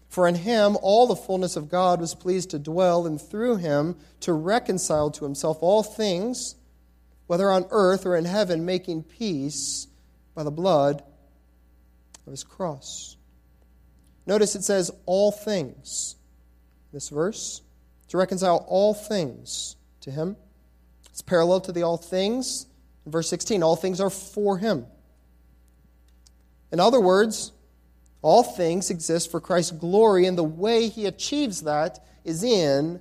[0.09, 3.97] For in him all the fullness of God was pleased to dwell, and through him
[4.21, 6.57] to reconcile to himself all things
[7.31, 9.87] whether on earth or in heaven, making peace
[10.35, 11.01] by the blood
[12.27, 13.17] of his cross.
[14.27, 16.17] Notice it says all things.
[16.93, 17.63] This verse,
[18.09, 20.35] to reconcile all things to him.
[21.11, 22.67] It's parallel to the all things
[23.07, 23.63] in verse 16.
[23.63, 24.87] All things are for him.
[26.73, 27.53] In other words,
[28.23, 33.01] all things exist for Christ's glory, and the way he achieves that is in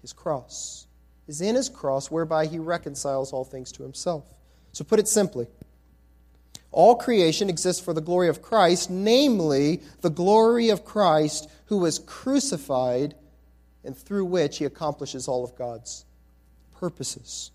[0.00, 0.87] his cross
[1.28, 4.24] is in his cross, whereby he reconciles all things to himself.
[4.72, 5.46] So, put it simply,
[6.70, 11.98] all creation exists for the glory of Christ, namely, the glory of Christ who was
[11.98, 13.14] crucified
[13.84, 16.04] and through which he accomplishes all of God's
[16.78, 17.50] purposes.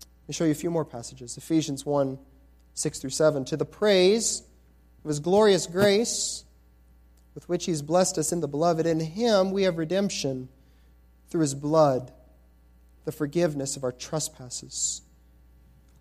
[0.00, 1.36] Let me show you a few more passages.
[1.36, 2.18] Ephesians 1
[2.76, 3.44] 6 through 7.
[3.44, 4.42] To the praise
[5.04, 6.44] of his glorious grace,
[7.34, 10.48] with which he has blessed us in the beloved, in him we have redemption
[11.28, 12.10] through his blood
[13.04, 15.02] the forgiveness of our trespasses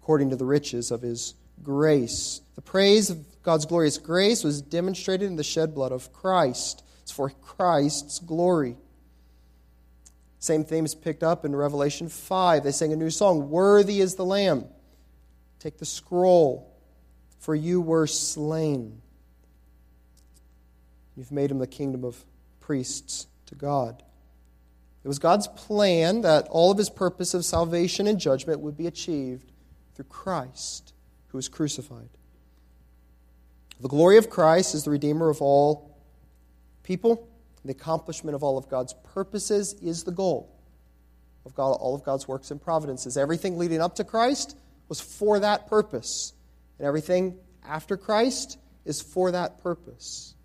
[0.02, 1.34] according to the riches of his
[1.64, 2.42] grace.
[2.56, 6.84] The praise of God's glorious grace was demonstrated in the shed blood of Christ.
[7.02, 8.76] It's for Christ's glory.
[10.40, 12.64] Same theme is picked up in Revelation 5.
[12.64, 14.66] They sing a new song Worthy is the Lamb.
[15.60, 16.70] Take the scroll,
[17.40, 19.02] for you were slain.
[21.16, 22.26] You've made him the kingdom of
[22.60, 24.04] priests to God.
[25.04, 28.88] It was God's plan that all of his purpose of salvation and judgment would be
[28.88, 29.52] achieved
[29.96, 30.94] through Christ,
[31.28, 32.10] who was crucified.
[33.82, 35.98] The glory of Christ is the Redeemer of all
[36.84, 37.28] people.
[37.66, 40.50] The accomplishment of all of God's purposes is the goal
[41.46, 43.18] of God, all of God's works and providences.
[43.18, 46.34] Everything leading up to Christ was for that purpose,
[46.78, 50.36] and everything after Christ is for that purpose.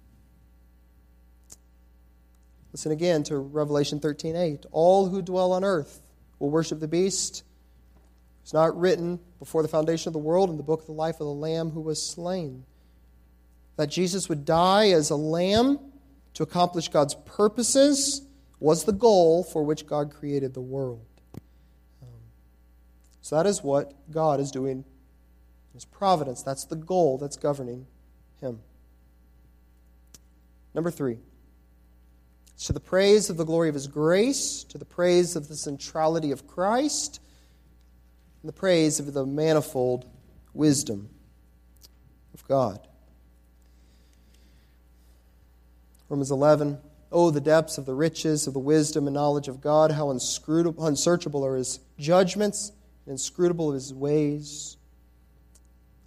[2.73, 4.67] Listen again to Revelation 13:8.
[4.73, 6.03] All who dwell on earth
[6.39, 7.43] will worship the beast.
[8.43, 11.17] It's not written before the foundation of the world in the book of the life
[11.21, 12.65] of the lamb who was slain.
[13.77, 15.79] That Jesus would die as a lamb
[16.35, 18.23] to accomplish God's purposes
[18.61, 21.05] was the goal for which God created the world.
[22.03, 22.09] Um,
[23.21, 24.85] so that is what God is doing in
[25.75, 26.43] his providence.
[26.43, 27.87] That's the goal that's governing
[28.41, 28.61] him.
[30.75, 31.19] Number three
[32.65, 36.33] to the praise of the glory of his grace, to the praise of the centrality
[36.33, 37.21] of Christ,
[38.43, 40.07] and the praise of the manifold
[40.55, 41.09] wisdom
[42.35, 42.87] of God.
[46.09, 46.79] Romans 11.
[47.11, 51.45] Oh, the depths of the riches of the wisdom and knowledge of God, how unsearchable
[51.45, 52.73] are his judgments,
[53.07, 54.77] and inscrutable his ways.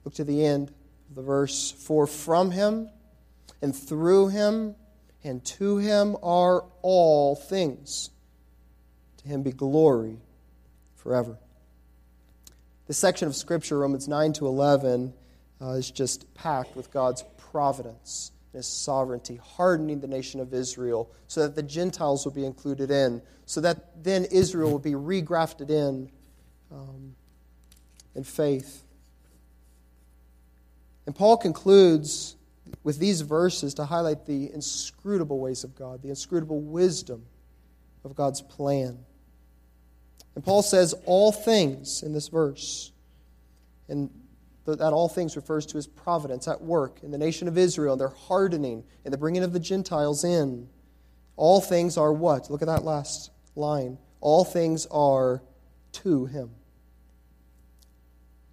[0.03, 0.71] Look to the end
[1.09, 1.71] of the verse.
[1.71, 2.89] For from him
[3.61, 4.75] and through him
[5.23, 8.09] and to him are all things.
[9.17, 10.17] To him be glory
[10.95, 11.37] forever.
[12.87, 15.13] This section of Scripture, Romans 9 to 11,
[15.61, 21.11] uh, is just packed with God's providence and his sovereignty, hardening the nation of Israel
[21.27, 25.69] so that the Gentiles will be included in, so that then Israel will be regrafted
[25.69, 26.09] in
[26.71, 27.15] um,
[28.15, 28.83] in faith.
[31.05, 32.35] And Paul concludes
[32.83, 37.25] with these verses to highlight the inscrutable ways of God, the inscrutable wisdom
[38.03, 38.99] of God's plan.
[40.35, 42.91] And Paul says all things in this verse.
[43.87, 44.09] And
[44.65, 48.01] that all things refers to his providence at work in the nation of Israel, and
[48.01, 50.69] their hardening and the bringing of the Gentiles in.
[51.35, 52.49] All things are what?
[52.49, 53.97] Look at that last line.
[54.19, 55.41] All things are
[55.93, 56.51] to him.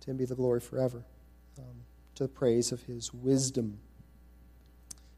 [0.01, 1.05] To him be the glory forever,
[1.59, 3.79] um, to the praise of his wisdom.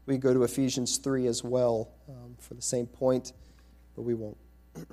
[0.05, 3.33] We go to Ephesians 3 as well um, for the same point,
[3.95, 4.37] but we won't.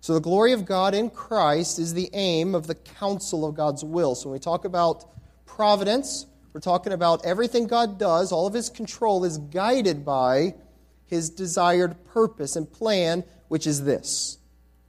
[0.00, 3.84] so, the glory of God in Christ is the aim of the counsel of God's
[3.84, 4.14] will.
[4.14, 5.04] So, when we talk about
[5.46, 10.54] providence, we're talking about everything God does, all of his control is guided by
[11.06, 14.38] his desired purpose and plan, which is this.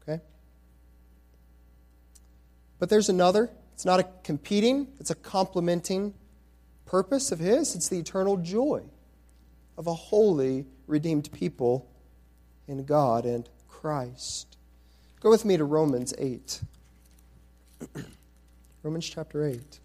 [0.01, 0.21] Okay?
[2.79, 3.49] But there's another.
[3.73, 6.13] It's not a competing, it's a complementing
[6.89, 7.75] purpose of His?
[7.75, 8.81] It's the eternal joy
[9.77, 11.87] of a holy, redeemed people
[12.67, 14.57] in God and Christ.
[15.21, 16.61] Go with me to Romans 8.
[18.83, 19.79] Romans chapter 8.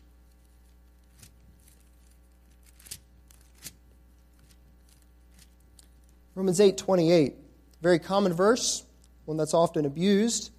[6.34, 7.34] Romans 8 28.
[7.82, 8.82] Very common verse,
[9.26, 10.50] one that's often abused.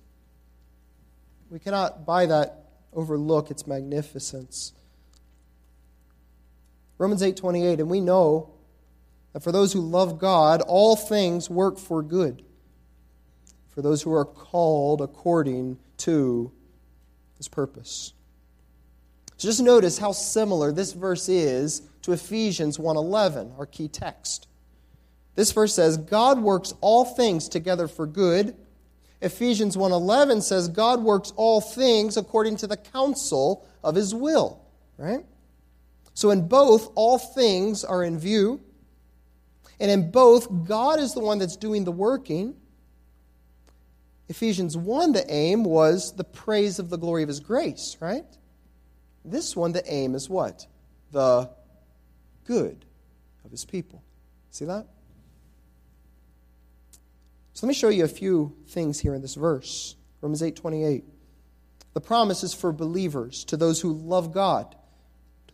[1.49, 4.73] We cannot, by that, overlook its magnificence.
[6.97, 8.49] Romans 8:28 and we know
[9.33, 12.43] that for those who love God all things work for good
[13.75, 16.49] for those who are called according to
[17.37, 18.13] his purpose.
[19.35, 24.47] So just notice how similar this verse is to Ephesians 1:11, our key text.
[25.35, 28.55] This verse says God works all things together for good.
[29.21, 34.61] Ephesians 1:11 says God works all things according to the counsel of his will,
[34.97, 35.25] right?
[36.15, 38.61] So in both, all things are in view.
[39.79, 42.55] And in both, God is the one that's doing the working.
[44.29, 48.25] Ephesians 1, the aim was the praise of the glory of his grace, right?
[49.25, 50.65] This one, the aim is what?
[51.11, 51.49] The
[52.45, 52.85] good
[53.43, 54.01] of his people.
[54.51, 54.87] See that?
[57.53, 59.97] So let me show you a few things here in this verse.
[60.21, 61.03] Romans 8 28.
[61.93, 64.75] The promise is for believers, to those who love God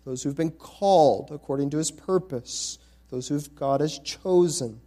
[0.06, 2.78] those who've been called according to his purpose,
[3.10, 4.82] those who God has chosen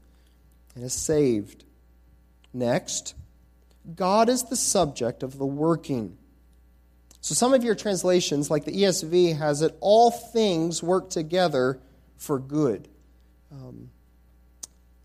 [0.74, 1.64] and has saved.
[2.52, 3.14] Next,
[3.94, 6.16] God is the subject of the working.
[7.20, 11.80] So some of your translations, like the ESV, has it all things work together
[12.16, 12.88] for good.
[13.50, 13.90] Um,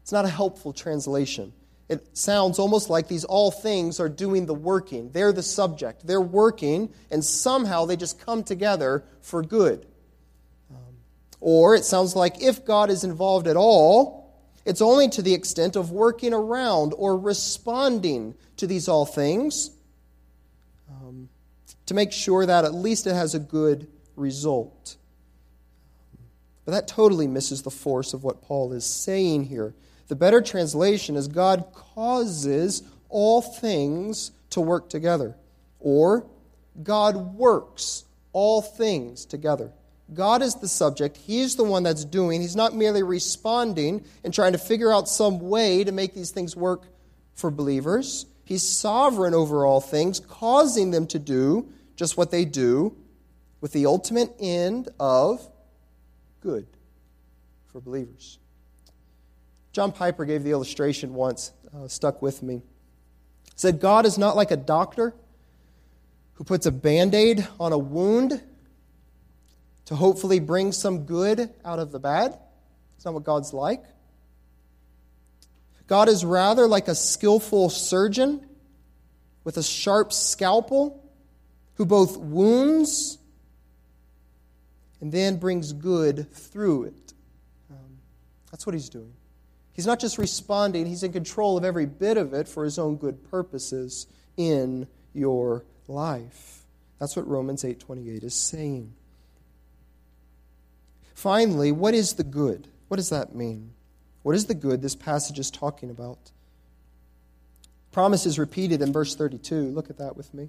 [0.01, 1.53] it's not a helpful translation.
[1.88, 5.10] it sounds almost like these all things are doing the working.
[5.12, 6.05] They're the subject.
[6.05, 9.88] They're working, and somehow they just come together for good.
[11.41, 14.19] Or it sounds like if God is involved at all,
[14.65, 19.71] it's only to the extent of working around or responding to these all things
[20.89, 21.29] um,
[21.85, 24.97] to make sure that at least it has a good result.
[26.65, 29.73] But that totally misses the force of what Paul is saying here.
[30.07, 35.35] The better translation is God causes all things to work together,
[35.79, 36.27] or
[36.83, 39.71] God works all things together.
[40.14, 41.18] God is the subject.
[41.18, 42.41] He's the one that's doing.
[42.41, 46.55] He's not merely responding and trying to figure out some way to make these things
[46.55, 46.84] work
[47.36, 48.26] for believers.
[48.43, 52.95] He's sovereign over all things, causing them to do just what they do
[53.62, 55.47] with the ultimate end of
[56.41, 56.66] good
[57.72, 58.39] for believers.
[59.72, 62.64] John Piper gave the illustration once, uh, stuck with me.
[63.55, 65.14] said, God is not like a doctor
[66.34, 68.41] who puts a band aid on a wound
[69.89, 72.37] to hopefully bring some good out of the bad.
[72.95, 73.83] It's not what God's like.
[75.87, 78.47] God is rather like a skillful surgeon
[79.43, 81.03] with a sharp scalpel
[81.73, 83.17] who both wounds
[85.01, 87.13] and then brings good through it.
[87.71, 87.97] Um,
[88.51, 89.13] that's what he's doing.
[89.73, 92.97] He's not just responding, he's in control of every bit of it for his own
[92.97, 94.05] good purposes
[94.37, 96.61] in your life.
[96.99, 98.93] That's what Romans 8:28 is saying.
[101.20, 102.70] Finally, what is the good?
[102.88, 103.74] What does that mean?
[104.24, 106.32] What is the good this passage is talking about?
[107.91, 109.63] Promise is repeated in verse 32.
[109.63, 110.47] Look at that with me.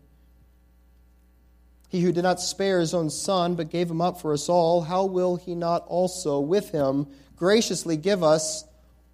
[1.89, 4.83] He who did not spare his own son, but gave him up for us all,
[4.83, 8.64] how will he not also with him graciously give us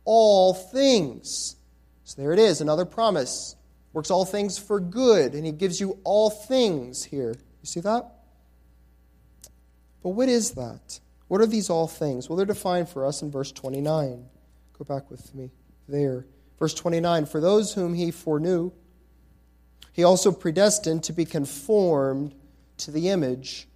[0.05, 1.57] all things.
[2.05, 3.57] So there it is, another promise.
[3.95, 7.31] Works all things for good, and he gives you all things here.
[7.31, 8.13] You see that?
[10.03, 11.01] But what is that?
[11.29, 12.29] What are these all things?
[12.29, 14.27] Well, they're defined for us in verse 29.
[14.79, 15.51] Go back with me
[15.89, 16.27] there.
[16.59, 18.73] Verse 29 For those whom he foreknew,
[19.93, 22.35] he also predestined to be conformed
[22.79, 23.67] to the image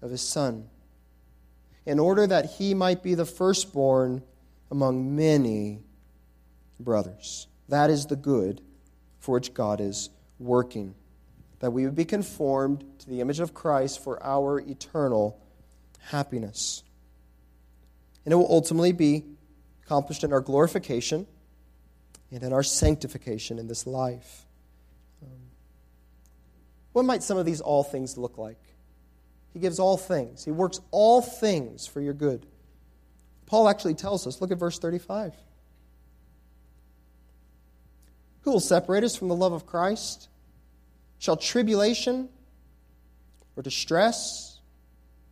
[0.00, 0.68] of his Son,
[1.84, 4.22] in order that he might be the firstborn
[4.70, 5.82] among many
[6.80, 7.46] brothers.
[7.68, 8.60] That is the good
[9.18, 10.94] for which God is working,
[11.60, 15.40] that we would be conformed to the image of Christ for our eternal
[15.98, 16.82] happiness.
[18.28, 19.24] And it will ultimately be
[19.86, 21.26] accomplished in our glorification
[22.30, 24.44] and in our sanctification in this life.
[25.22, 25.30] Um,
[26.92, 28.60] what might some of these all things look like?
[29.54, 32.44] He gives all things, He works all things for your good.
[33.46, 34.42] Paul actually tells us.
[34.42, 35.32] Look at verse 35.
[38.42, 40.28] Who will separate us from the love of Christ?
[41.18, 42.28] Shall tribulation
[43.56, 44.47] or distress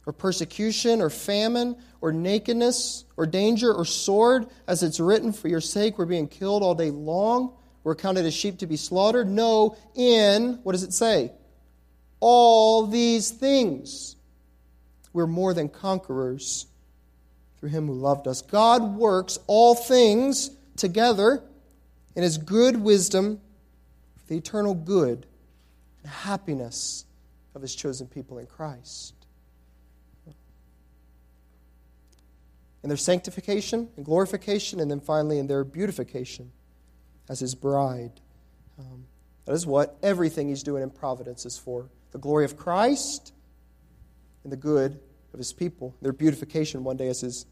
[0.07, 5.61] or persecution or famine or nakedness or danger or sword, as it's written, for your
[5.61, 7.53] sake we're being killed all day long,
[7.83, 9.29] we're counted as sheep to be slaughtered?
[9.29, 11.33] No, in, what does it say?
[12.21, 14.17] All these things.
[15.13, 16.67] We're more than conquerors
[17.59, 18.43] through him who loved us.
[18.43, 21.43] God works all things together
[22.15, 23.41] in his good wisdom
[24.17, 25.27] for the eternal good
[26.03, 27.05] and happiness
[27.55, 29.16] of his chosen people in Christ.
[32.87, 36.53] In their sanctification and glorification, and then finally in their beautification
[37.29, 38.13] as his bride.
[38.79, 39.07] Um,
[39.45, 43.33] that is what everything he's doing in providence is for the glory of Christ
[44.45, 45.01] and the good
[45.33, 47.47] of his people, their beautification one day as his,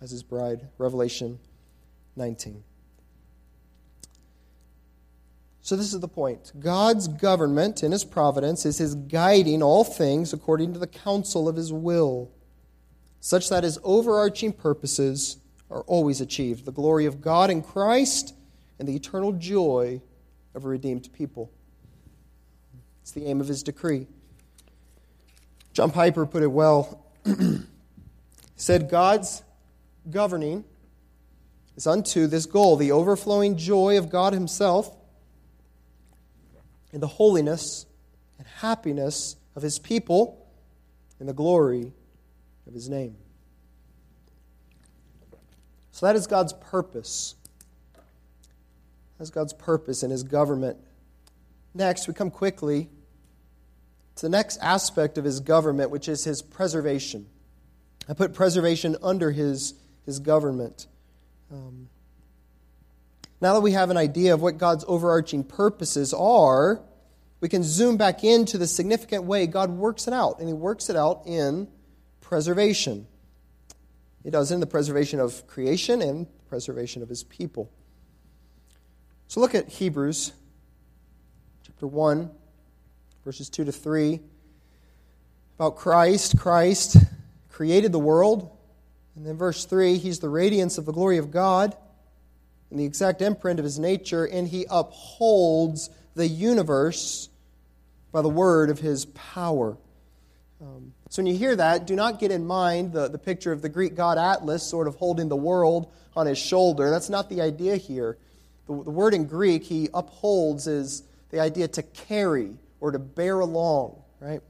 [0.00, 0.66] as his bride.
[0.78, 1.38] Revelation
[2.16, 2.64] 19.
[5.60, 6.50] So, this is the point.
[6.58, 11.54] God's government in his providence is his guiding all things according to the counsel of
[11.54, 12.32] his will,
[13.24, 15.36] such that his overarching purposes
[15.70, 18.34] are always achieved the glory of God in Christ
[18.80, 20.02] and the eternal joy
[20.56, 21.48] of a redeemed people.
[23.00, 24.08] It's the aim of his decree.
[25.72, 27.06] John Piper put it well
[28.56, 29.44] said, God's
[30.10, 30.64] governing
[31.76, 34.96] is unto this goal the overflowing joy of God Himself
[36.92, 37.86] and the holiness
[38.38, 40.44] and happiness of His people
[41.20, 41.92] and the glory
[42.66, 43.16] of His name.
[45.92, 47.34] So that is God's purpose.
[49.18, 50.78] That's God's purpose in His government.
[51.74, 52.88] Next, we come quickly
[54.16, 57.26] to the next aspect of his government, which is his preservation.
[58.08, 60.86] I put preservation under his, his government.
[61.50, 61.88] Um,
[63.40, 66.82] Now that we have an idea of what God's overarching purposes are,
[67.40, 70.90] we can zoom back into the significant way God works it out, and He works
[70.90, 71.68] it out in
[72.32, 73.06] preservation.
[74.24, 77.70] He does it in the preservation of creation and preservation of His people.
[79.28, 80.32] So look at Hebrews
[81.62, 82.30] chapter 1,
[83.22, 84.18] verses 2 to 3.
[85.56, 86.38] About Christ.
[86.38, 86.96] Christ
[87.50, 88.50] created the world.
[89.14, 91.76] And then verse 3 He's the radiance of the glory of God
[92.70, 97.28] and the exact imprint of His nature, and He upholds the universe
[98.10, 99.76] by the word of His power.
[100.62, 103.60] Um, so when you hear that, do not get in mind the, the picture of
[103.60, 106.88] the Greek god Atlas sort of holding the world on his shoulder.
[106.88, 108.16] That's not the idea here.
[108.66, 113.40] The, the word in Greek he upholds is the idea to carry or to bear
[113.40, 114.40] along, right?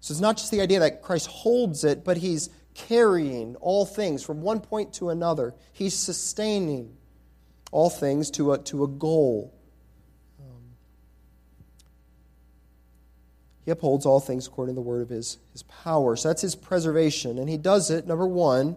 [0.00, 4.24] So it's not just the idea that Christ holds it, but he's carrying all things
[4.24, 5.54] from one point to another.
[5.72, 6.96] He's sustaining
[7.70, 9.54] all things to a, to a goal.
[13.64, 16.16] He upholds all things according to the word of his, his power.
[16.16, 17.38] So that's his preservation.
[17.38, 18.76] And he does it, number one,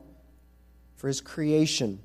[0.96, 2.00] for his creation.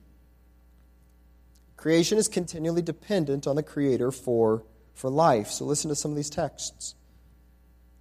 [1.76, 4.64] Creation is continually dependent on the Creator for,
[4.94, 5.48] for life.
[5.48, 6.94] So listen to some of these texts.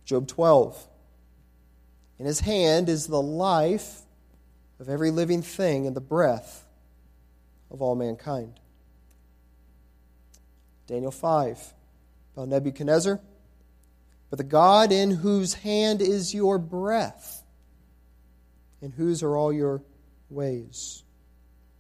[0.06, 0.88] Job 12.
[2.18, 4.02] In his hand is the life
[4.80, 6.66] of every living thing and the breath
[7.70, 8.60] of all mankind.
[10.88, 11.74] Daniel 5.
[12.34, 13.20] About Nebuchadnezzar.
[14.30, 17.44] But the God in whose hand is your breath,
[18.82, 19.82] in whose are all your
[20.30, 21.04] ways,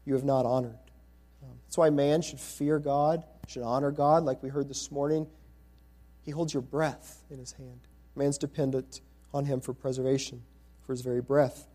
[0.05, 0.77] you have not honored.
[1.43, 5.27] Um, that's why man should fear God, should honor God, like we heard this morning.
[6.23, 7.81] He holds your breath in his hand.
[8.15, 9.01] Man's dependent
[9.33, 10.41] on him for preservation,
[10.85, 11.67] for his very breath.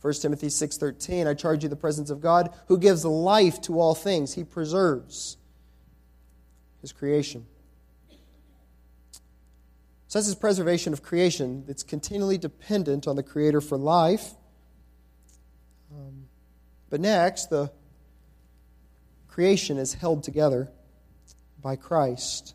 [0.00, 3.94] 1 Timothy 6:13 I charge you the presence of God who gives life to all
[3.94, 5.36] things he preserves
[6.80, 7.46] his creation
[10.16, 14.32] so that's his preservation of creation that's continually dependent on the creator for life
[15.92, 16.24] um,
[16.88, 17.70] but next the
[19.28, 20.70] creation is held together
[21.60, 22.54] by Christ.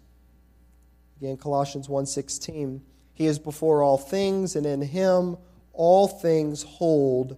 [1.18, 2.82] Again, Colossians 1:16,
[3.14, 5.38] he is before all things and in him
[5.74, 7.38] all things hold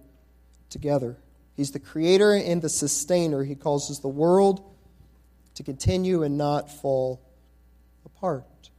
[0.70, 1.18] together.
[1.52, 3.44] He's the creator and the sustainer.
[3.44, 4.64] He causes the world
[5.56, 7.20] to continue and not fall
[8.06, 8.70] apart.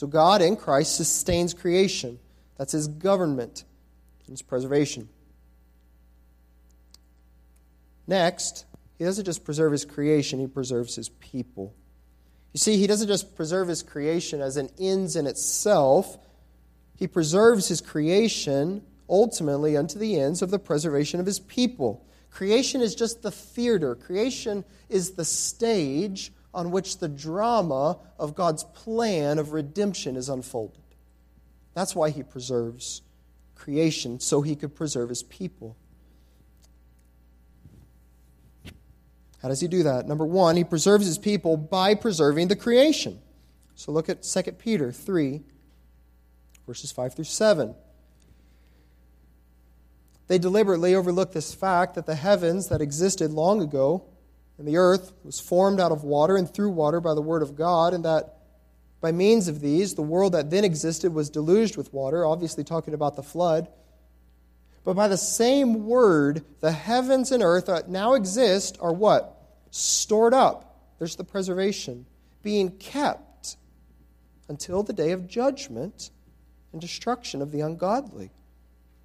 [0.00, 2.18] So God in Christ sustains creation.
[2.56, 3.64] That's his government
[4.24, 5.10] and his preservation.
[8.06, 8.64] Next,
[8.96, 11.74] he doesn't just preserve his creation, he preserves his people.
[12.54, 16.16] You see, he doesn't just preserve his creation as an ends in itself,
[16.96, 22.06] he preserves his creation ultimately unto the ends of the preservation of his people.
[22.30, 28.64] Creation is just the theater, creation is the stage on which the drama of God's
[28.64, 30.82] plan of redemption is unfolded.
[31.74, 33.02] That's why he preserves
[33.54, 35.76] creation, so he could preserve his people.
[39.42, 40.06] How does he do that?
[40.06, 43.20] Number one, he preserves his people by preserving the creation.
[43.74, 45.42] So look at 2 Peter 3,
[46.66, 47.74] verses 5 through 7.
[50.26, 54.04] They deliberately overlook this fact that the heavens that existed long ago
[54.60, 57.56] and the earth was formed out of water and through water by the word of
[57.56, 58.36] God, and that
[59.00, 62.92] by means of these, the world that then existed was deluged with water, obviously talking
[62.92, 63.68] about the flood.
[64.84, 69.34] But by the same word, the heavens and earth that now exist are what?
[69.70, 70.78] Stored up.
[70.98, 72.04] There's the preservation.
[72.42, 73.56] Being kept
[74.46, 76.10] until the day of judgment
[76.72, 78.30] and destruction of the ungodly.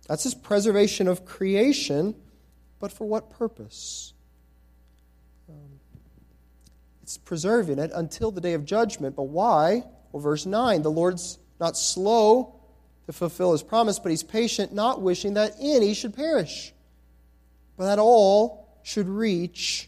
[0.10, 2.14] That's his preservation of creation,
[2.82, 4.12] but for what purpose?
[7.06, 9.16] It's preserving it until the day of judgment.
[9.16, 9.84] But why?
[10.12, 12.60] Well, verse 9 the Lord's not slow
[13.06, 16.74] to fulfill his promise, but he's patient, not wishing that any should perish,
[17.78, 19.88] but that all should reach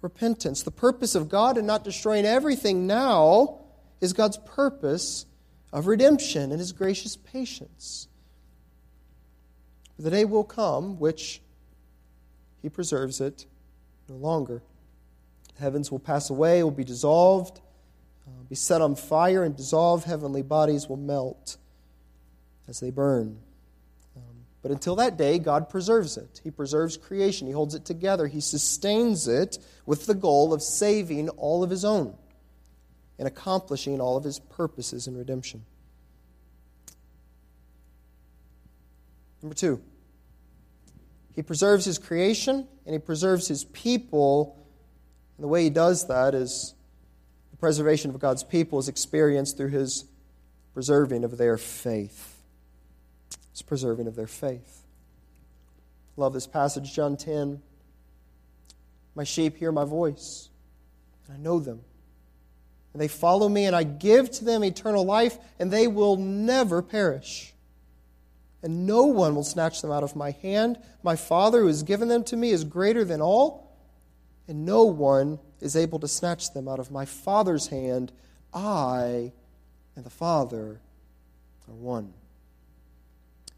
[0.00, 0.62] repentance.
[0.62, 3.62] The purpose of God in not destroying everything now
[4.00, 5.26] is God's purpose
[5.72, 8.06] of redemption and his gracious patience.
[9.98, 11.42] The day will come which
[12.62, 13.44] he preserves it
[14.08, 14.62] no longer.
[15.58, 17.60] Heavens will pass away, will be dissolved,
[18.26, 20.04] uh, be set on fire and dissolve.
[20.04, 21.56] Heavenly bodies will melt
[22.66, 23.38] as they burn.
[24.16, 24.22] Um,
[24.62, 26.40] but until that day, God preserves it.
[26.42, 31.28] He preserves creation, He holds it together, He sustains it with the goal of saving
[31.30, 32.16] all of His own
[33.18, 35.64] and accomplishing all of His purposes in redemption.
[39.40, 39.80] Number two,
[41.36, 44.58] He preserves His creation and He preserves His people
[45.36, 46.74] And the way he does that is
[47.50, 50.04] the preservation of God's people is experienced through his
[50.72, 52.42] preserving of their faith.
[53.52, 54.82] It's preserving of their faith.
[56.16, 57.62] Love this passage, John 10.
[59.14, 60.48] My sheep hear my voice,
[61.26, 61.80] and I know them.
[62.92, 66.82] And they follow me, and I give to them eternal life, and they will never
[66.82, 67.52] perish.
[68.62, 70.78] And no one will snatch them out of my hand.
[71.02, 73.63] My Father, who has given them to me, is greater than all,
[74.48, 78.12] and no one is able to snatch them out of my Father's hand.
[78.52, 79.32] I
[79.96, 80.80] and the Father
[81.68, 82.12] are one.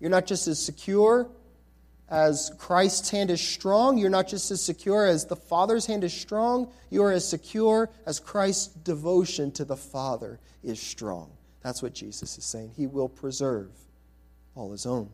[0.00, 1.28] You're not just as secure
[2.08, 3.98] as Christ's hand is strong.
[3.98, 6.70] You're not just as secure as the Father's hand is strong.
[6.90, 11.30] You are as secure as Christ's devotion to the Father is strong.
[11.62, 12.72] That's what Jesus is saying.
[12.76, 13.70] He will preserve
[14.54, 15.10] all his own.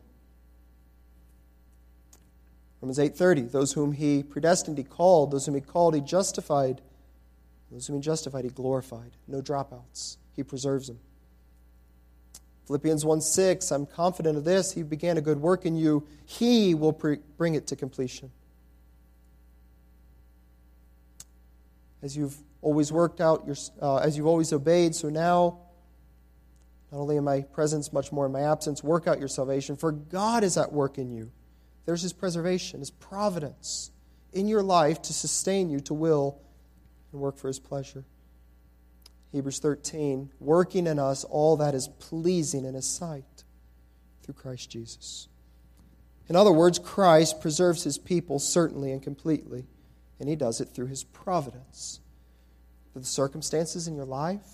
[2.83, 6.81] Romans 8:30 those whom he predestined he called those whom he called he justified
[7.71, 10.99] those whom he justified he glorified no dropouts he preserves them
[12.67, 14.71] Philippians 1 6, I'm confident of this.
[14.71, 18.31] He began a good work in you, He will pre- bring it to completion.
[22.01, 25.59] As you've always worked out, your, uh, as you've always obeyed, so now,
[26.89, 29.91] not only in my presence, much more in my absence, work out your salvation, for
[29.91, 31.33] God is at work in you.
[31.85, 33.91] There's His preservation, His providence
[34.31, 36.39] in your life to sustain you to will
[37.11, 38.05] and work for His pleasure.
[39.31, 43.43] Hebrews 13, working in us all that is pleasing in His sight
[44.21, 45.27] through Christ Jesus.
[46.29, 49.65] In other words, Christ preserves His people certainly and completely,
[50.19, 51.99] and He does it through His providence.
[52.91, 54.45] Through the circumstances in your life,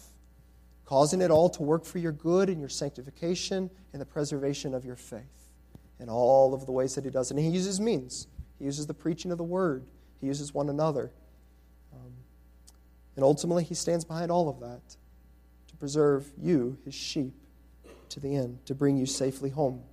[0.86, 4.86] causing it all to work for your good and your sanctification and the preservation of
[4.86, 5.39] your faith
[6.00, 7.32] in all of the ways that He does.
[7.32, 8.28] And He uses means,
[8.58, 9.86] He uses the preaching of the Word,
[10.22, 11.12] He uses one another.
[11.94, 12.14] Um,
[13.16, 14.96] and ultimately, he stands behind all of that
[15.68, 17.34] to preserve you, his sheep,
[18.10, 19.84] to the end, to bring you safely home.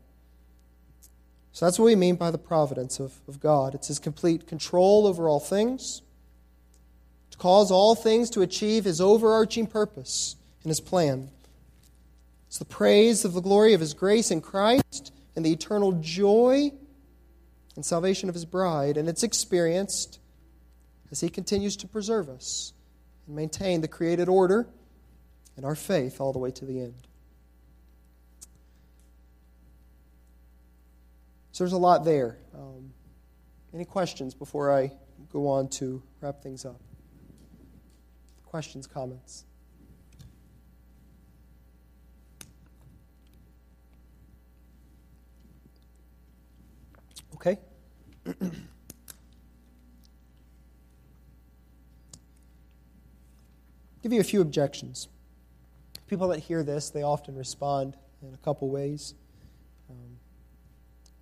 [1.53, 3.75] So that's what we mean by the providence of, of God.
[3.75, 6.03] It's his complete control over all things,
[7.31, 11.31] to cause all things to achieve his overarching purpose and his plan.
[12.47, 16.73] It's the praise of the glory of his grace in Christ and the eternal joy
[17.77, 20.19] and salvation of his bride, and it's experienced
[21.13, 22.73] as he continues to preserve us
[23.27, 24.67] and maintain the created order
[25.57, 27.07] and our faith all the way to the end.
[31.53, 32.39] So there's a lot there.
[32.55, 32.93] Um,
[33.73, 34.93] any questions before I
[35.33, 36.81] go on to wrap things up?
[38.45, 39.45] Questions, comments?
[47.37, 47.59] Okay.
[54.03, 55.09] give you a few objections.
[56.07, 59.15] People that hear this, they often respond in a couple ways.
[59.91, 60.19] Um,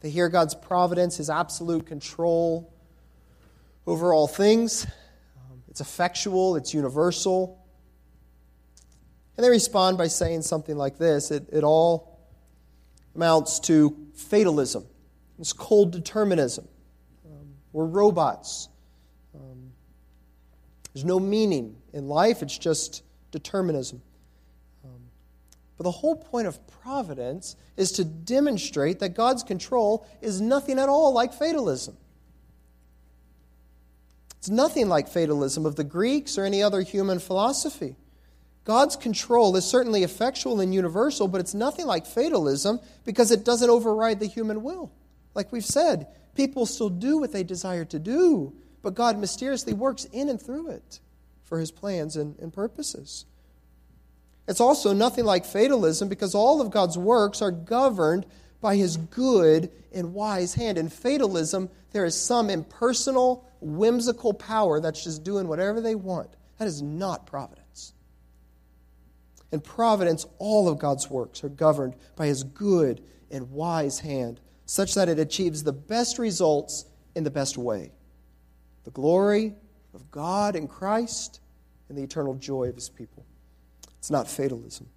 [0.01, 2.73] they hear God's providence, His absolute control
[3.87, 4.85] over all things.
[4.85, 7.65] Um, it's effectual, it's universal.
[9.37, 12.21] And they respond by saying something like this it, it all
[13.15, 14.85] amounts to fatalism,
[15.39, 16.69] it's cold determinism.
[17.27, 18.69] Um, we're robots.
[19.35, 19.73] Um,
[20.93, 24.01] there's no meaning in life, it's just determinism.
[24.85, 25.01] Um,
[25.77, 30.89] but the whole point of providence is to demonstrate that God's control is nothing at
[30.89, 31.97] all like fatalism.
[34.39, 37.97] It's nothing like fatalism of the Greeks or any other human philosophy.
[38.65, 43.69] God's control is certainly effectual and universal, but it's nothing like fatalism because it doesn't
[43.69, 44.93] override the human will.
[45.35, 50.05] Like we've said, people still do what they desire to do, but God mysteriously works
[50.07, 51.01] in and through it
[51.45, 53.27] for his plans and, and purposes.
[54.47, 58.27] It's also nothing like fatalism because all of God's works are governed
[58.61, 60.79] by his good and wise hand.
[60.79, 66.31] In fatalism, there is some impersonal, whimsical power that's just doing whatever they want.
[66.59, 67.95] That is not providence.
[69.53, 74.95] In providence, all of God's works are governed by his good and wise hand, such
[74.95, 77.93] that it achieves the best results in the best way.
[78.85, 79.55] The glory
[79.95, 81.41] of God in Christ
[81.89, 83.25] and the eternal joy of his people.
[83.99, 84.89] It's not fatalism.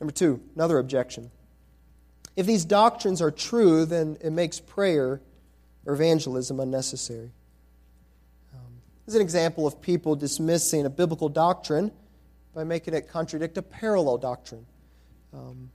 [0.00, 1.30] Number two, another objection.
[2.36, 5.20] If these doctrines are true, then it makes prayer
[5.84, 7.30] or evangelism unnecessary.
[8.54, 11.92] Um, this is an example of people dismissing a biblical doctrine
[12.54, 14.66] by making it contradict a parallel doctrine.
[15.32, 15.70] Um,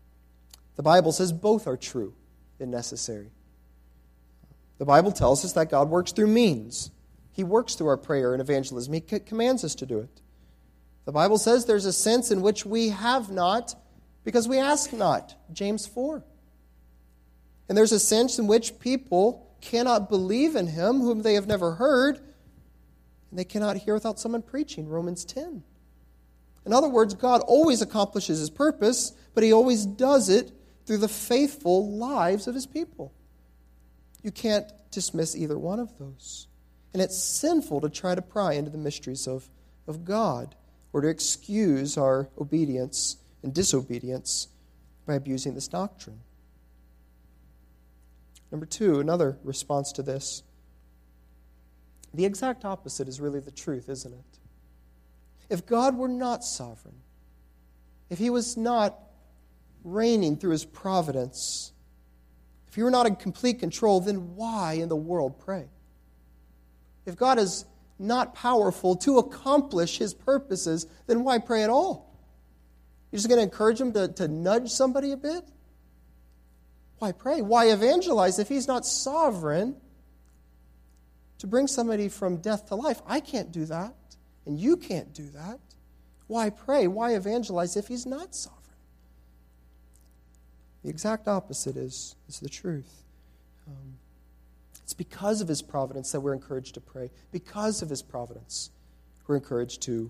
[0.77, 2.13] the Bible says both are true
[2.59, 3.31] and necessary.
[4.77, 6.91] The Bible tells us that God works through means.
[7.31, 8.93] He works through our prayer and evangelism.
[8.93, 10.21] He commands us to do it.
[11.05, 13.75] The Bible says there's a sense in which we have not
[14.23, 15.35] because we ask not.
[15.51, 16.23] James 4.
[17.69, 21.73] And there's a sense in which people cannot believe in him whom they have never
[21.73, 22.17] heard,
[23.29, 24.87] and they cannot hear without someone preaching.
[24.87, 25.63] Romans 10.
[26.65, 30.51] In other words, God always accomplishes his purpose, but he always does it
[30.87, 33.13] through the faithful lives of his people.
[34.23, 36.47] You can't dismiss either one of those.
[36.93, 39.47] And it's sinful to try to pry into the mysteries of,
[39.85, 40.55] of God
[40.93, 44.47] or to excuse our obedience and disobedience
[45.05, 46.21] by abusing this doctrine.
[48.49, 50.41] Number two, another response to this.
[52.13, 54.39] The exact opposite is really the truth, isn't it?
[55.49, 56.95] If God were not sovereign,
[58.09, 58.97] if He was not
[59.87, 61.71] reigning through His providence,
[62.67, 65.69] if He were not in complete control, then why in the world pray?
[67.05, 67.65] If God is
[67.97, 72.13] not powerful to accomplish His purposes, then why pray at all?
[73.11, 75.43] You're just going to encourage Him to, to nudge somebody a bit?
[76.99, 77.41] Why pray?
[77.41, 79.75] Why evangelize if he's not sovereign
[81.39, 83.01] to bring somebody from death to life?
[83.05, 83.93] I can't do that,
[84.45, 85.59] and you can't do that.
[86.25, 86.87] Why pray?
[86.87, 88.63] Why evangelize if he's not sovereign?
[90.87, 93.03] The exact opposite is, is the truth.
[93.67, 93.97] Um,
[94.81, 97.11] it's because of his providence that we're encouraged to pray.
[97.33, 98.69] Because of his providence,
[99.27, 100.09] we're encouraged to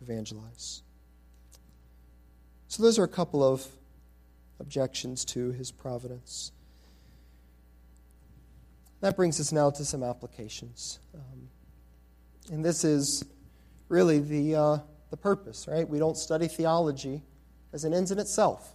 [0.00, 0.82] evangelize.
[2.66, 3.64] So, those are a couple of
[4.58, 6.50] objections to his providence.
[9.02, 10.98] That brings us now to some applications.
[11.14, 11.48] Um,
[12.50, 13.24] and this is
[13.88, 14.78] really the, uh,
[15.10, 15.88] the purpose, right?
[15.88, 17.22] We don't study theology
[17.72, 18.74] as an ends in itself.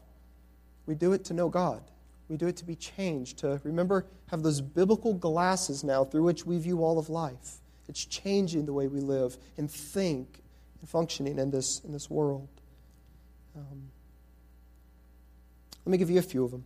[0.88, 1.84] We do it to know God.
[2.30, 6.46] We do it to be changed, to remember, have those biblical glasses now through which
[6.46, 7.60] we view all of life.
[7.88, 10.42] It's changing the way we live and think
[10.82, 12.50] and functioning in this, in this world.
[13.56, 13.90] Um,
[15.86, 16.66] let me give you a few of them.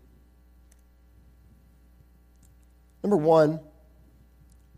[3.04, 3.60] Number one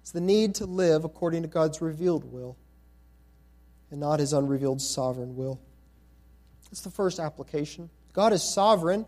[0.04, 2.58] is the need to live according to God's revealed will
[3.90, 5.62] and not his unrevealed sovereign will.
[6.66, 7.90] That's the first application.
[8.12, 9.06] God is sovereign,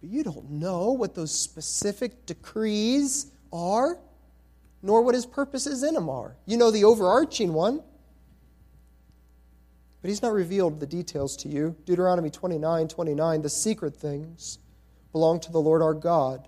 [0.00, 3.98] but you don't know what those specific decrees are,
[4.82, 6.36] nor what his purposes in them are.
[6.46, 7.82] You know the overarching one,
[10.00, 11.76] but he's not revealed the details to you.
[11.84, 14.58] Deuteronomy 29 29, the secret things
[15.12, 16.46] belong to the Lord our God,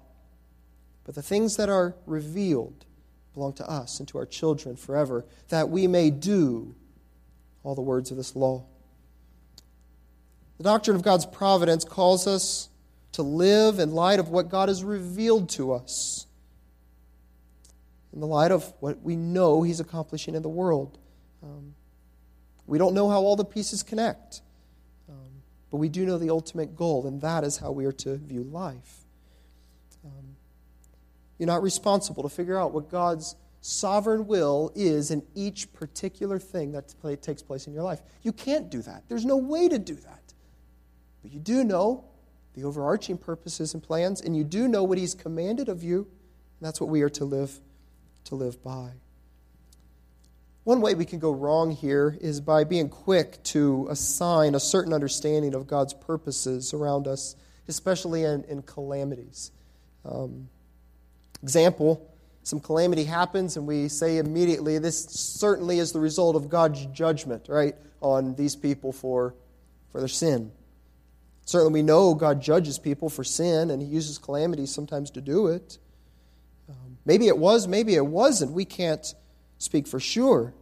[1.05, 2.86] but the things that are revealed
[3.34, 6.74] belong to us and to our children forever, that we may do
[7.62, 8.64] all the words of this law.
[10.59, 12.70] The doctrine of God's providence calls us
[13.12, 16.26] to live in light of what God has revealed to us,
[18.12, 20.98] in the light of what we know He's accomplishing in the world.
[21.42, 21.74] Um,
[22.66, 24.42] we don't know how all the pieces connect,
[25.08, 28.16] um, but we do know the ultimate goal, and that is how we are to
[28.16, 29.04] view life.
[30.04, 30.36] Um,
[31.38, 36.72] you're not responsible to figure out what God's sovereign will is in each particular thing
[36.72, 38.00] that takes place in your life.
[38.22, 39.04] You can't do that.
[39.08, 40.34] There's no way to do that.
[41.22, 42.04] But you do know
[42.55, 46.66] the overarching purposes and plans, and you do know what He's commanded of you, and
[46.66, 47.61] that's what we are to live
[48.24, 48.92] to live by.
[50.64, 54.92] One way we can go wrong here is by being quick to assign a certain
[54.92, 57.34] understanding of God's purposes around us,
[57.66, 59.53] especially in, in calamities.
[60.05, 60.48] Um,
[61.42, 62.11] example,
[62.42, 67.46] some calamity happens, and we say immediately, this certainly is the result of God's judgment,
[67.48, 69.34] right, on these people for,
[69.90, 70.53] for their sin.
[71.51, 75.48] Certainly, we know God judges people for sin, and He uses calamities sometimes to do
[75.48, 75.78] it.
[76.68, 78.53] Um, maybe it was, maybe it wasn't.
[78.53, 79.05] We can't
[79.59, 80.55] speak for sure.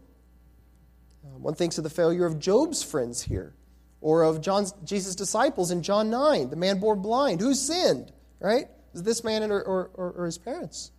[1.23, 3.53] Uh, one thinks of the failure of Job's friends here,
[4.01, 7.43] or of John's, Jesus' disciples in John 9, the man born blind.
[7.43, 8.11] Who sinned,
[8.41, 8.65] right?
[8.95, 10.91] Is this man or, or, or his parents?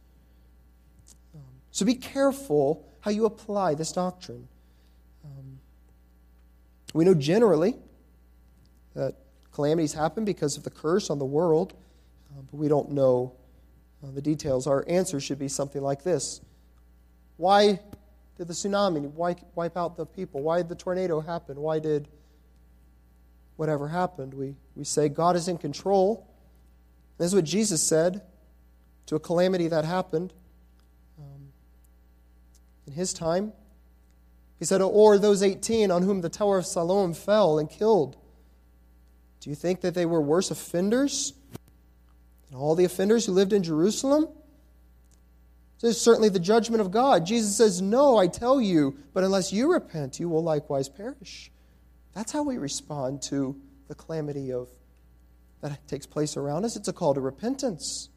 [1.33, 4.47] Um, so be careful how you apply this doctrine.
[5.25, 5.57] Um,
[6.93, 7.75] we know generally
[8.93, 9.15] that
[9.53, 11.73] calamities happen because of the curse on the world,
[12.31, 13.33] uh, but we don't know
[14.03, 14.67] uh, the details.
[14.67, 16.41] Our answer should be something like this
[17.39, 17.79] why
[18.37, 19.09] did the tsunami
[19.55, 20.41] wipe out the people?
[20.41, 21.57] Why did the tornado happen?
[21.61, 22.09] Why did
[23.55, 24.33] whatever happened?
[24.33, 26.27] We, we say God is in control.
[27.17, 28.21] This is what Jesus said
[29.05, 30.33] to a calamity that happened
[31.17, 31.47] um,
[32.85, 33.53] in his time.
[34.59, 38.17] He said, Or those 18 on whom the Tower of Siloam fell and killed.
[39.39, 41.33] Do you think that they were worse offenders
[42.49, 44.27] than all the offenders who lived in Jerusalem?
[45.81, 47.25] This is certainly the judgment of God.
[47.25, 51.51] Jesus says, No, I tell you, but unless you repent, you will likewise perish.
[52.13, 53.55] That's how we respond to
[53.87, 54.67] the calamity of
[55.61, 56.75] that takes place around us.
[56.75, 58.09] It's a call to repentance.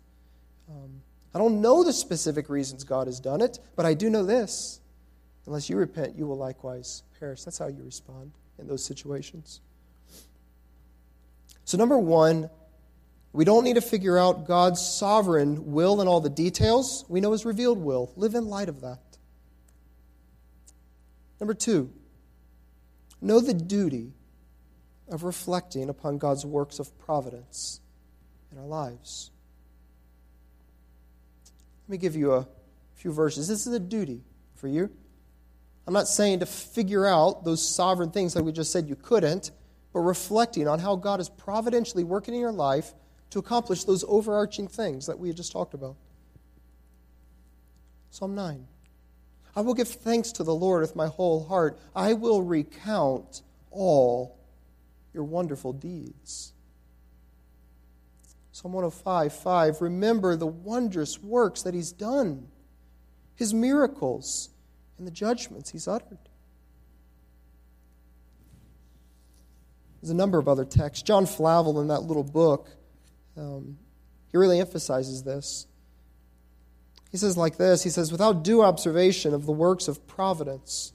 [0.68, 1.02] Um,
[1.34, 4.80] I don't know the specific reasons God has done it, but I do know this.
[5.46, 7.42] Unless you repent, you will likewise perish.
[7.42, 9.60] That's how you respond in those situations.
[11.72, 12.50] So, number one,
[13.32, 17.06] we don't need to figure out God's sovereign will and all the details.
[17.08, 18.12] We know His revealed will.
[18.14, 19.00] Live in light of that.
[21.40, 21.90] Number two,
[23.22, 24.12] know the duty
[25.08, 27.80] of reflecting upon God's works of providence
[28.50, 29.30] in our lives.
[31.88, 32.46] Let me give you a
[32.96, 33.48] few verses.
[33.48, 34.20] This is a duty
[34.56, 34.90] for you.
[35.86, 39.52] I'm not saying to figure out those sovereign things like we just said you couldn't,
[39.92, 42.94] but reflecting on how God is providentially working in your life
[43.30, 45.96] to accomplish those overarching things that we had just talked about.
[48.10, 48.66] Psalm 9.
[49.54, 51.78] I will give thanks to the Lord with my whole heart.
[51.94, 54.38] I will recount all
[55.12, 56.52] your wonderful deeds.
[58.52, 59.80] Psalm 105 5.
[59.82, 62.48] Remember the wondrous works that He's done,
[63.34, 64.50] His miracles,
[64.98, 66.18] and the judgments He's uttered.
[70.02, 71.02] There's a number of other texts.
[71.02, 72.68] John Flavel, in that little book,
[73.36, 73.78] um,
[74.32, 75.66] he really emphasizes this.
[77.12, 80.92] He says, like this He says, without due observation of the works of providence,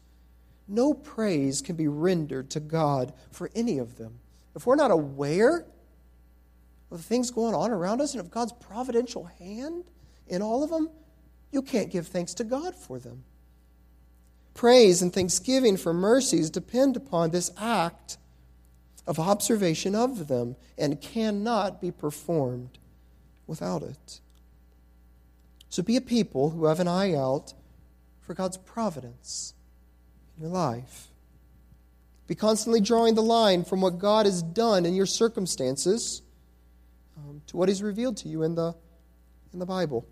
[0.68, 4.20] no praise can be rendered to God for any of them.
[4.56, 5.66] If we're not aware
[6.92, 9.86] of the things going on around us and of God's providential hand
[10.28, 10.90] in all of them,
[11.52, 13.24] you can't give thanks to God for them.
[14.54, 18.18] Praise and thanksgiving for mercies depend upon this act
[19.08, 22.78] of observation of them and cannot be performed
[23.48, 24.20] without it.
[25.70, 27.54] So be a people who have an eye out
[28.20, 29.54] for God's providence
[30.36, 31.08] in your life.
[32.28, 36.22] Be constantly drawing the line from what God has done in your circumstances
[37.18, 38.76] um, to what He's revealed to you in the,
[39.54, 40.06] in the Bible.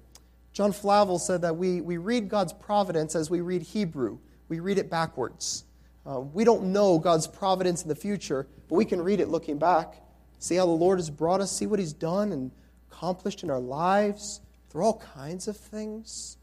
[0.53, 4.77] John Flavel said that we, we read God's providence as we read Hebrew, we read
[4.77, 5.65] it backwards.
[6.07, 9.57] Uh, we don't know God's providence in the future, but we can read it looking
[9.57, 10.01] back,
[10.39, 12.51] see how the Lord has brought us, see what He's done and
[12.91, 16.37] accomplished in our lives through all kinds of things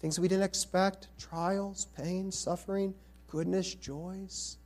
[0.00, 2.94] things we didn't expect trials, pain, suffering,
[3.28, 4.58] goodness, joys.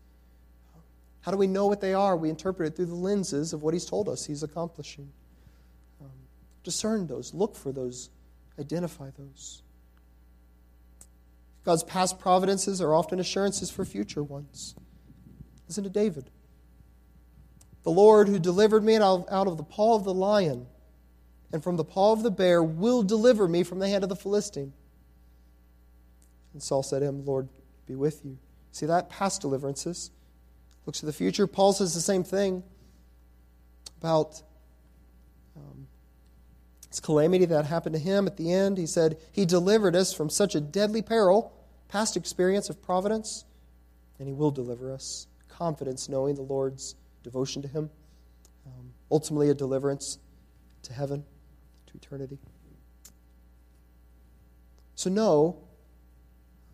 [1.22, 2.16] How do we know what they are?
[2.16, 5.10] We interpret it through the lenses of what He's told us He's accomplishing.
[6.00, 6.10] Um,
[6.64, 8.10] discern those, look for those,
[8.58, 9.62] identify those.
[11.64, 14.74] God's past providences are often assurances for future ones.
[15.68, 16.30] Listen to David.
[17.82, 20.66] The Lord who delivered me out of the paw of the lion
[21.52, 24.16] and from the paw of the bear will deliver me from the hand of the
[24.16, 24.72] Philistine.
[26.52, 27.48] And Saul said to him, Lord,
[27.86, 28.38] be with you.
[28.72, 29.08] See that?
[29.08, 30.10] Past deliverances.
[30.86, 31.46] Looks to the future.
[31.46, 32.62] Paul says the same thing
[34.00, 34.42] about
[35.56, 35.86] um,
[36.90, 38.76] this calamity that happened to him at the end.
[38.76, 41.52] He said, He delivered us from such a deadly peril,
[41.88, 43.44] past experience of providence,
[44.18, 45.28] and He will deliver us.
[45.48, 47.90] Confidence knowing the Lord's devotion to Him.
[48.66, 50.18] Um, ultimately, a deliverance
[50.82, 51.24] to heaven,
[51.86, 52.38] to eternity.
[54.96, 55.56] So, know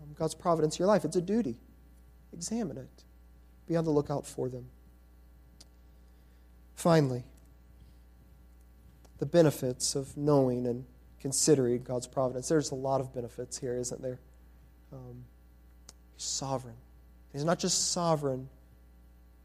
[0.03, 1.05] um, God's providence in your life.
[1.05, 1.59] It's a duty.
[2.33, 3.05] Examine it,
[3.69, 4.67] be on the lookout for them.
[6.75, 7.25] Finally,
[9.19, 10.85] the benefits of knowing and
[11.21, 12.49] considering God's providence.
[12.49, 14.21] There's a lot of benefits here, isn't there?
[14.93, 15.25] Um,
[16.15, 16.77] he's sovereign.
[17.33, 18.49] He's not just sovereign,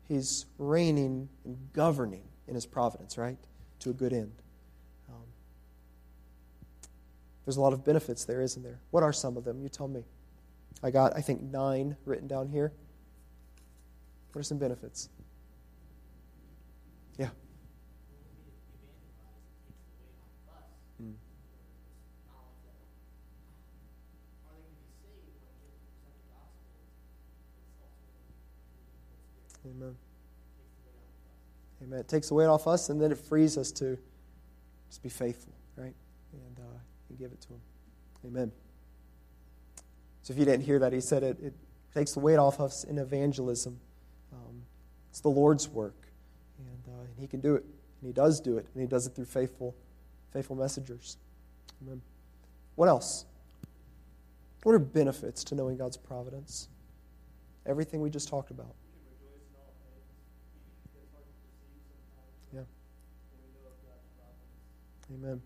[0.08, 3.38] he's reigning and governing in his providence, right?
[3.80, 4.32] To a good end.
[5.10, 5.24] Um,
[7.46, 8.80] there's a lot of benefits there, isn't there?
[8.92, 9.62] What are some of them?
[9.62, 10.06] You tell me.
[10.84, 12.72] I got, I think, nine written down here.
[14.32, 15.10] What are some benefits?
[17.18, 17.30] Yeah.
[29.66, 29.96] Amen.
[31.84, 32.00] Amen.
[32.00, 33.98] It takes the weight off us, and then it frees us to
[34.90, 35.94] just be faithful, right?
[36.34, 37.62] And, uh, and give it to Him.
[38.26, 38.52] Amen.
[40.24, 41.54] So if you didn't hear that, he said it, it
[41.94, 43.80] takes the weight off us in evangelism.
[44.32, 44.62] Um,
[45.10, 46.08] it's the Lord's work,
[46.60, 49.08] and, uh, and He can do it, and He does do it, and He does
[49.08, 49.76] it through faithful,
[50.32, 51.18] faithful messengers.
[51.82, 52.02] Amen.
[52.76, 53.26] What else?
[54.64, 56.70] What are benefits to knowing God's providence?
[57.66, 58.76] Everything we just talked about.
[62.54, 62.62] Yeah.
[65.14, 65.42] Amen.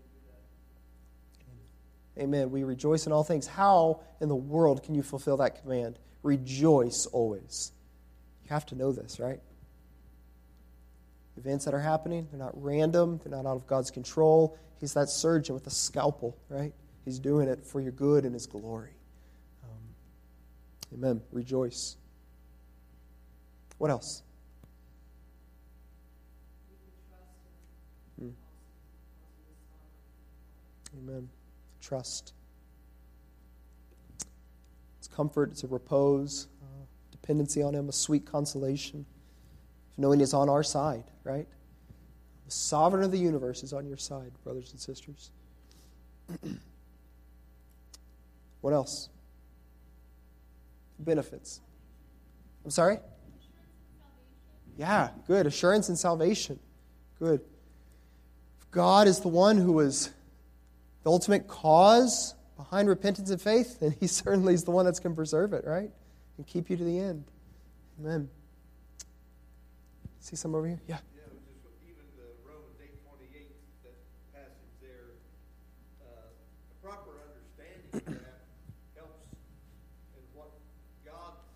[2.18, 2.50] Amen.
[2.50, 3.46] We rejoice in all things.
[3.46, 5.98] How in the world can you fulfill that command?
[6.22, 7.72] Rejoice always.
[8.44, 9.40] You have to know this, right?
[11.36, 14.58] Events that are happening, they're not random, they're not out of God's control.
[14.80, 16.72] He's that surgeon with a scalpel, right?
[17.04, 18.94] He's doing it for your good and His glory.
[19.62, 21.22] Um, amen.
[21.32, 21.96] Rejoice.
[23.78, 24.22] What else?
[28.18, 28.30] Hmm.
[30.96, 31.28] Amen.
[31.80, 32.32] Trust.
[34.98, 39.06] It's comfort, it's a repose, uh, dependency on Him, a sweet consolation.
[39.96, 41.46] Knowing He's on our side, right?
[42.44, 45.30] The sovereign of the universe is on your side, brothers and sisters.
[48.60, 49.08] what else?
[50.98, 51.60] Benefits.
[52.64, 52.98] I'm sorry?
[54.76, 55.46] Yeah, good.
[55.46, 56.58] Assurance and salvation.
[57.18, 57.40] Good.
[58.70, 60.10] God is the one who was
[61.06, 65.14] the ultimate cause behind repentance and faith, then He certainly is the one that's going
[65.14, 65.90] to preserve it, right?
[66.36, 67.22] And keep you to the end.
[68.00, 68.28] Amen.
[70.18, 70.80] See some over here?
[70.88, 70.98] Yeah.
[71.14, 71.30] Yeah,
[71.62, 73.54] just even the Romans eight twenty-eight,
[73.86, 73.94] that
[74.34, 75.14] passage there,
[76.02, 78.42] uh, a proper understanding of that
[78.98, 79.30] helps
[80.18, 80.50] in what
[81.06, 81.46] God's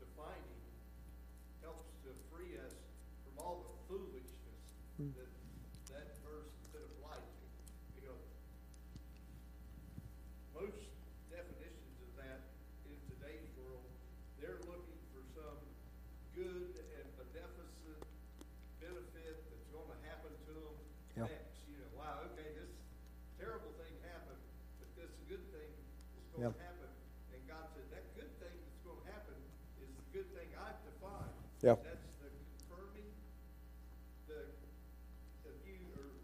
[0.00, 0.64] defining,
[1.60, 2.72] helps to free us
[3.28, 4.32] from all the foolishness
[5.12, 5.28] that
[5.92, 7.44] that verse could apply to.
[8.00, 8.16] You know,
[10.56, 10.88] most
[11.28, 12.40] definitions of that
[12.88, 13.84] in today's world,
[14.40, 15.60] they're looking for some
[16.34, 18.02] good and beneficent
[18.82, 20.74] benefit that's going to happen to them
[21.14, 21.30] Yeah.
[21.30, 21.62] next.
[21.70, 22.74] You know, wow, okay, this
[23.38, 24.42] terrible thing happened,
[24.82, 25.70] but this good thing
[26.18, 26.58] is going Yeah.
[26.58, 26.90] to happen.
[27.34, 29.38] And God said, that good thing that's going to happen
[29.82, 31.38] is the good thing I've defined.
[31.58, 31.74] Yeah.
[31.82, 33.10] That's the confirming
[34.30, 34.46] the,
[35.42, 36.14] the view or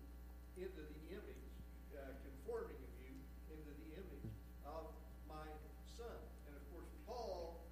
[0.54, 1.44] into the image,
[1.90, 3.18] uh, conforming of you
[3.50, 4.30] into the image
[4.62, 4.94] of
[5.26, 5.42] my
[5.90, 6.14] son.
[6.46, 7.66] And of course, Paul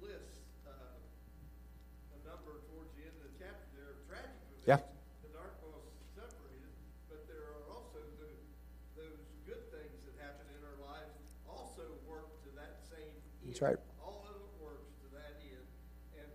[0.00, 4.80] lists uh, a number towards the end of the chapter there of tragic events Yeah.
[4.80, 5.86] that aren't going to
[7.08, 8.32] but there are also the,
[8.96, 11.16] those good things that happen in our lives
[11.48, 13.12] also work to that same
[13.44, 13.48] end.
[13.48, 13.80] That's right.
[14.04, 15.64] All of it works to that end.
[16.20, 16.28] And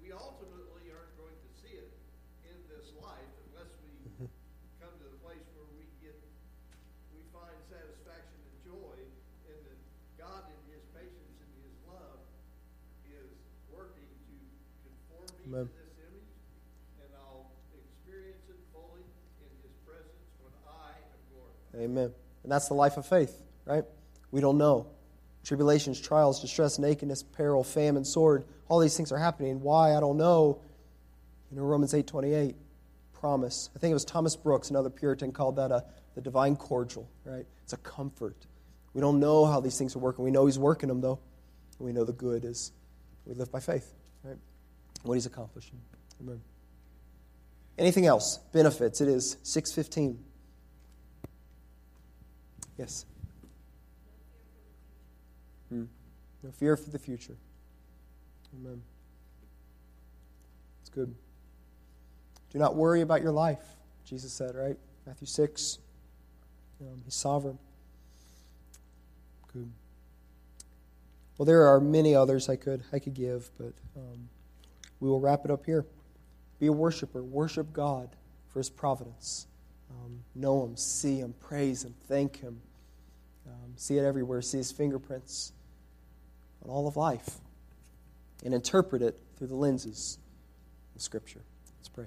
[0.00, 1.92] we ultimately aren't going to see it
[2.48, 4.28] in this life unless we Mm-hmm.
[4.80, 6.14] come to the place where we get,
[7.10, 8.94] we find satisfaction and joy
[9.50, 9.80] in that
[10.16, 12.20] God in His patience and His love
[13.10, 13.26] is
[13.74, 14.36] working to
[14.86, 15.33] conform me Amen.
[15.33, 15.84] to this image, and I'll experience it fully in His presence when I am glorified.
[21.76, 22.12] Amen.
[22.42, 23.84] And that's the life of faith, right?
[24.30, 24.86] We don't know.
[25.44, 29.60] Tribulations, trials, distress, nakedness, peril, famine, sword, all these things are happening.
[29.60, 29.94] Why?
[29.94, 30.60] I don't know.
[31.50, 32.56] You know, Romans 8 28,
[33.12, 33.70] promise.
[33.74, 35.84] I think it was Thomas Brooks, another Puritan, called that a,
[36.14, 37.46] the divine cordial, right?
[37.62, 38.46] It's a comfort.
[38.94, 40.24] We don't know how these things are working.
[40.24, 41.18] We know He's working them, though.
[41.78, 42.72] And we know the good is
[43.26, 43.92] we live by faith,
[44.22, 44.38] right?
[45.04, 45.78] What He's accomplishing.
[46.20, 46.40] Amen.
[47.78, 48.38] Anything else?
[48.52, 49.00] Benefits.
[49.00, 50.18] It is 615.
[52.78, 53.04] Yes.
[55.68, 55.84] Hmm.
[56.42, 57.36] No fear for the future.
[58.54, 58.82] Amen.
[60.80, 61.14] It's good.
[62.50, 63.62] Do not worry about your life,
[64.04, 64.76] Jesus said, right?
[65.06, 65.78] Matthew 6.
[66.80, 67.58] Um, he's sovereign.
[69.52, 69.70] Good.
[71.36, 74.28] Well, there are many others I could I could give, but um,
[75.04, 75.84] we will wrap it up here.
[76.58, 77.22] Be a worshiper.
[77.22, 78.16] Worship God
[78.48, 79.46] for His providence.
[79.90, 82.62] Um, know Him, see Him, praise Him, thank Him.
[83.46, 84.40] Um, see it everywhere.
[84.40, 85.52] See His fingerprints
[86.64, 87.28] on all of life,
[88.46, 90.16] and interpret it through the lenses
[90.96, 91.42] of Scripture.
[91.78, 92.06] Let's pray.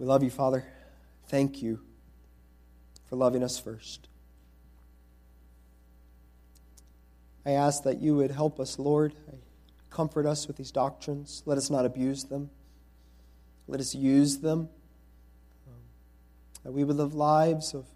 [0.00, 0.64] We love you, Father.
[1.28, 1.78] Thank you
[3.08, 4.08] for loving us first.
[7.44, 9.14] I ask that you would help us, Lord.
[9.96, 11.42] Comfort us with these doctrines.
[11.46, 12.50] Let us not abuse them.
[13.66, 14.68] Let us use them.
[16.64, 17.86] That we would live lives of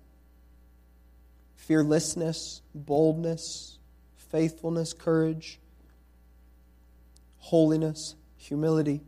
[1.57, 3.79] fearlessness, boldness,
[4.17, 5.61] faithfulness, courage,
[7.37, 9.03] holiness, humility.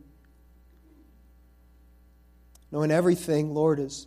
[2.71, 4.05] Knowing everything, Lord, is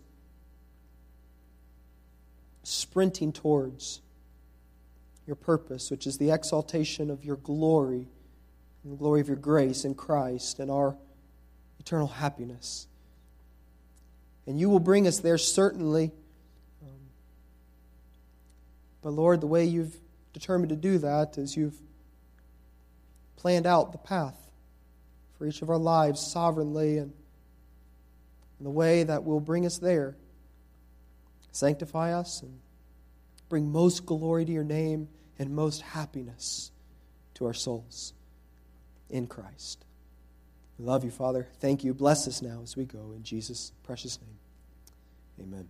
[2.62, 4.00] sprinting towards
[5.26, 8.06] your purpose, which is the exaltation of your glory
[8.86, 10.96] and the glory of your grace in Christ and our
[11.80, 12.86] eternal happiness.
[14.46, 16.12] And you will bring us there, certainly.
[16.80, 16.88] Um,
[19.02, 19.96] but Lord, the way you've
[20.32, 21.74] determined to do that is you've
[23.34, 24.38] planned out the path
[25.36, 27.12] for each of our lives sovereignly and
[28.60, 30.16] in the way that will bring us there
[31.50, 32.60] Sanctify us and
[33.48, 35.08] bring most glory to your name
[35.38, 36.70] and most happiness
[37.32, 38.12] to our souls
[39.10, 39.84] in Christ.
[40.78, 41.48] We love you, Father.
[41.60, 41.94] Thank you.
[41.94, 43.12] Bless us now as we go.
[43.14, 44.38] In Jesus' precious name.
[45.40, 45.68] Amen.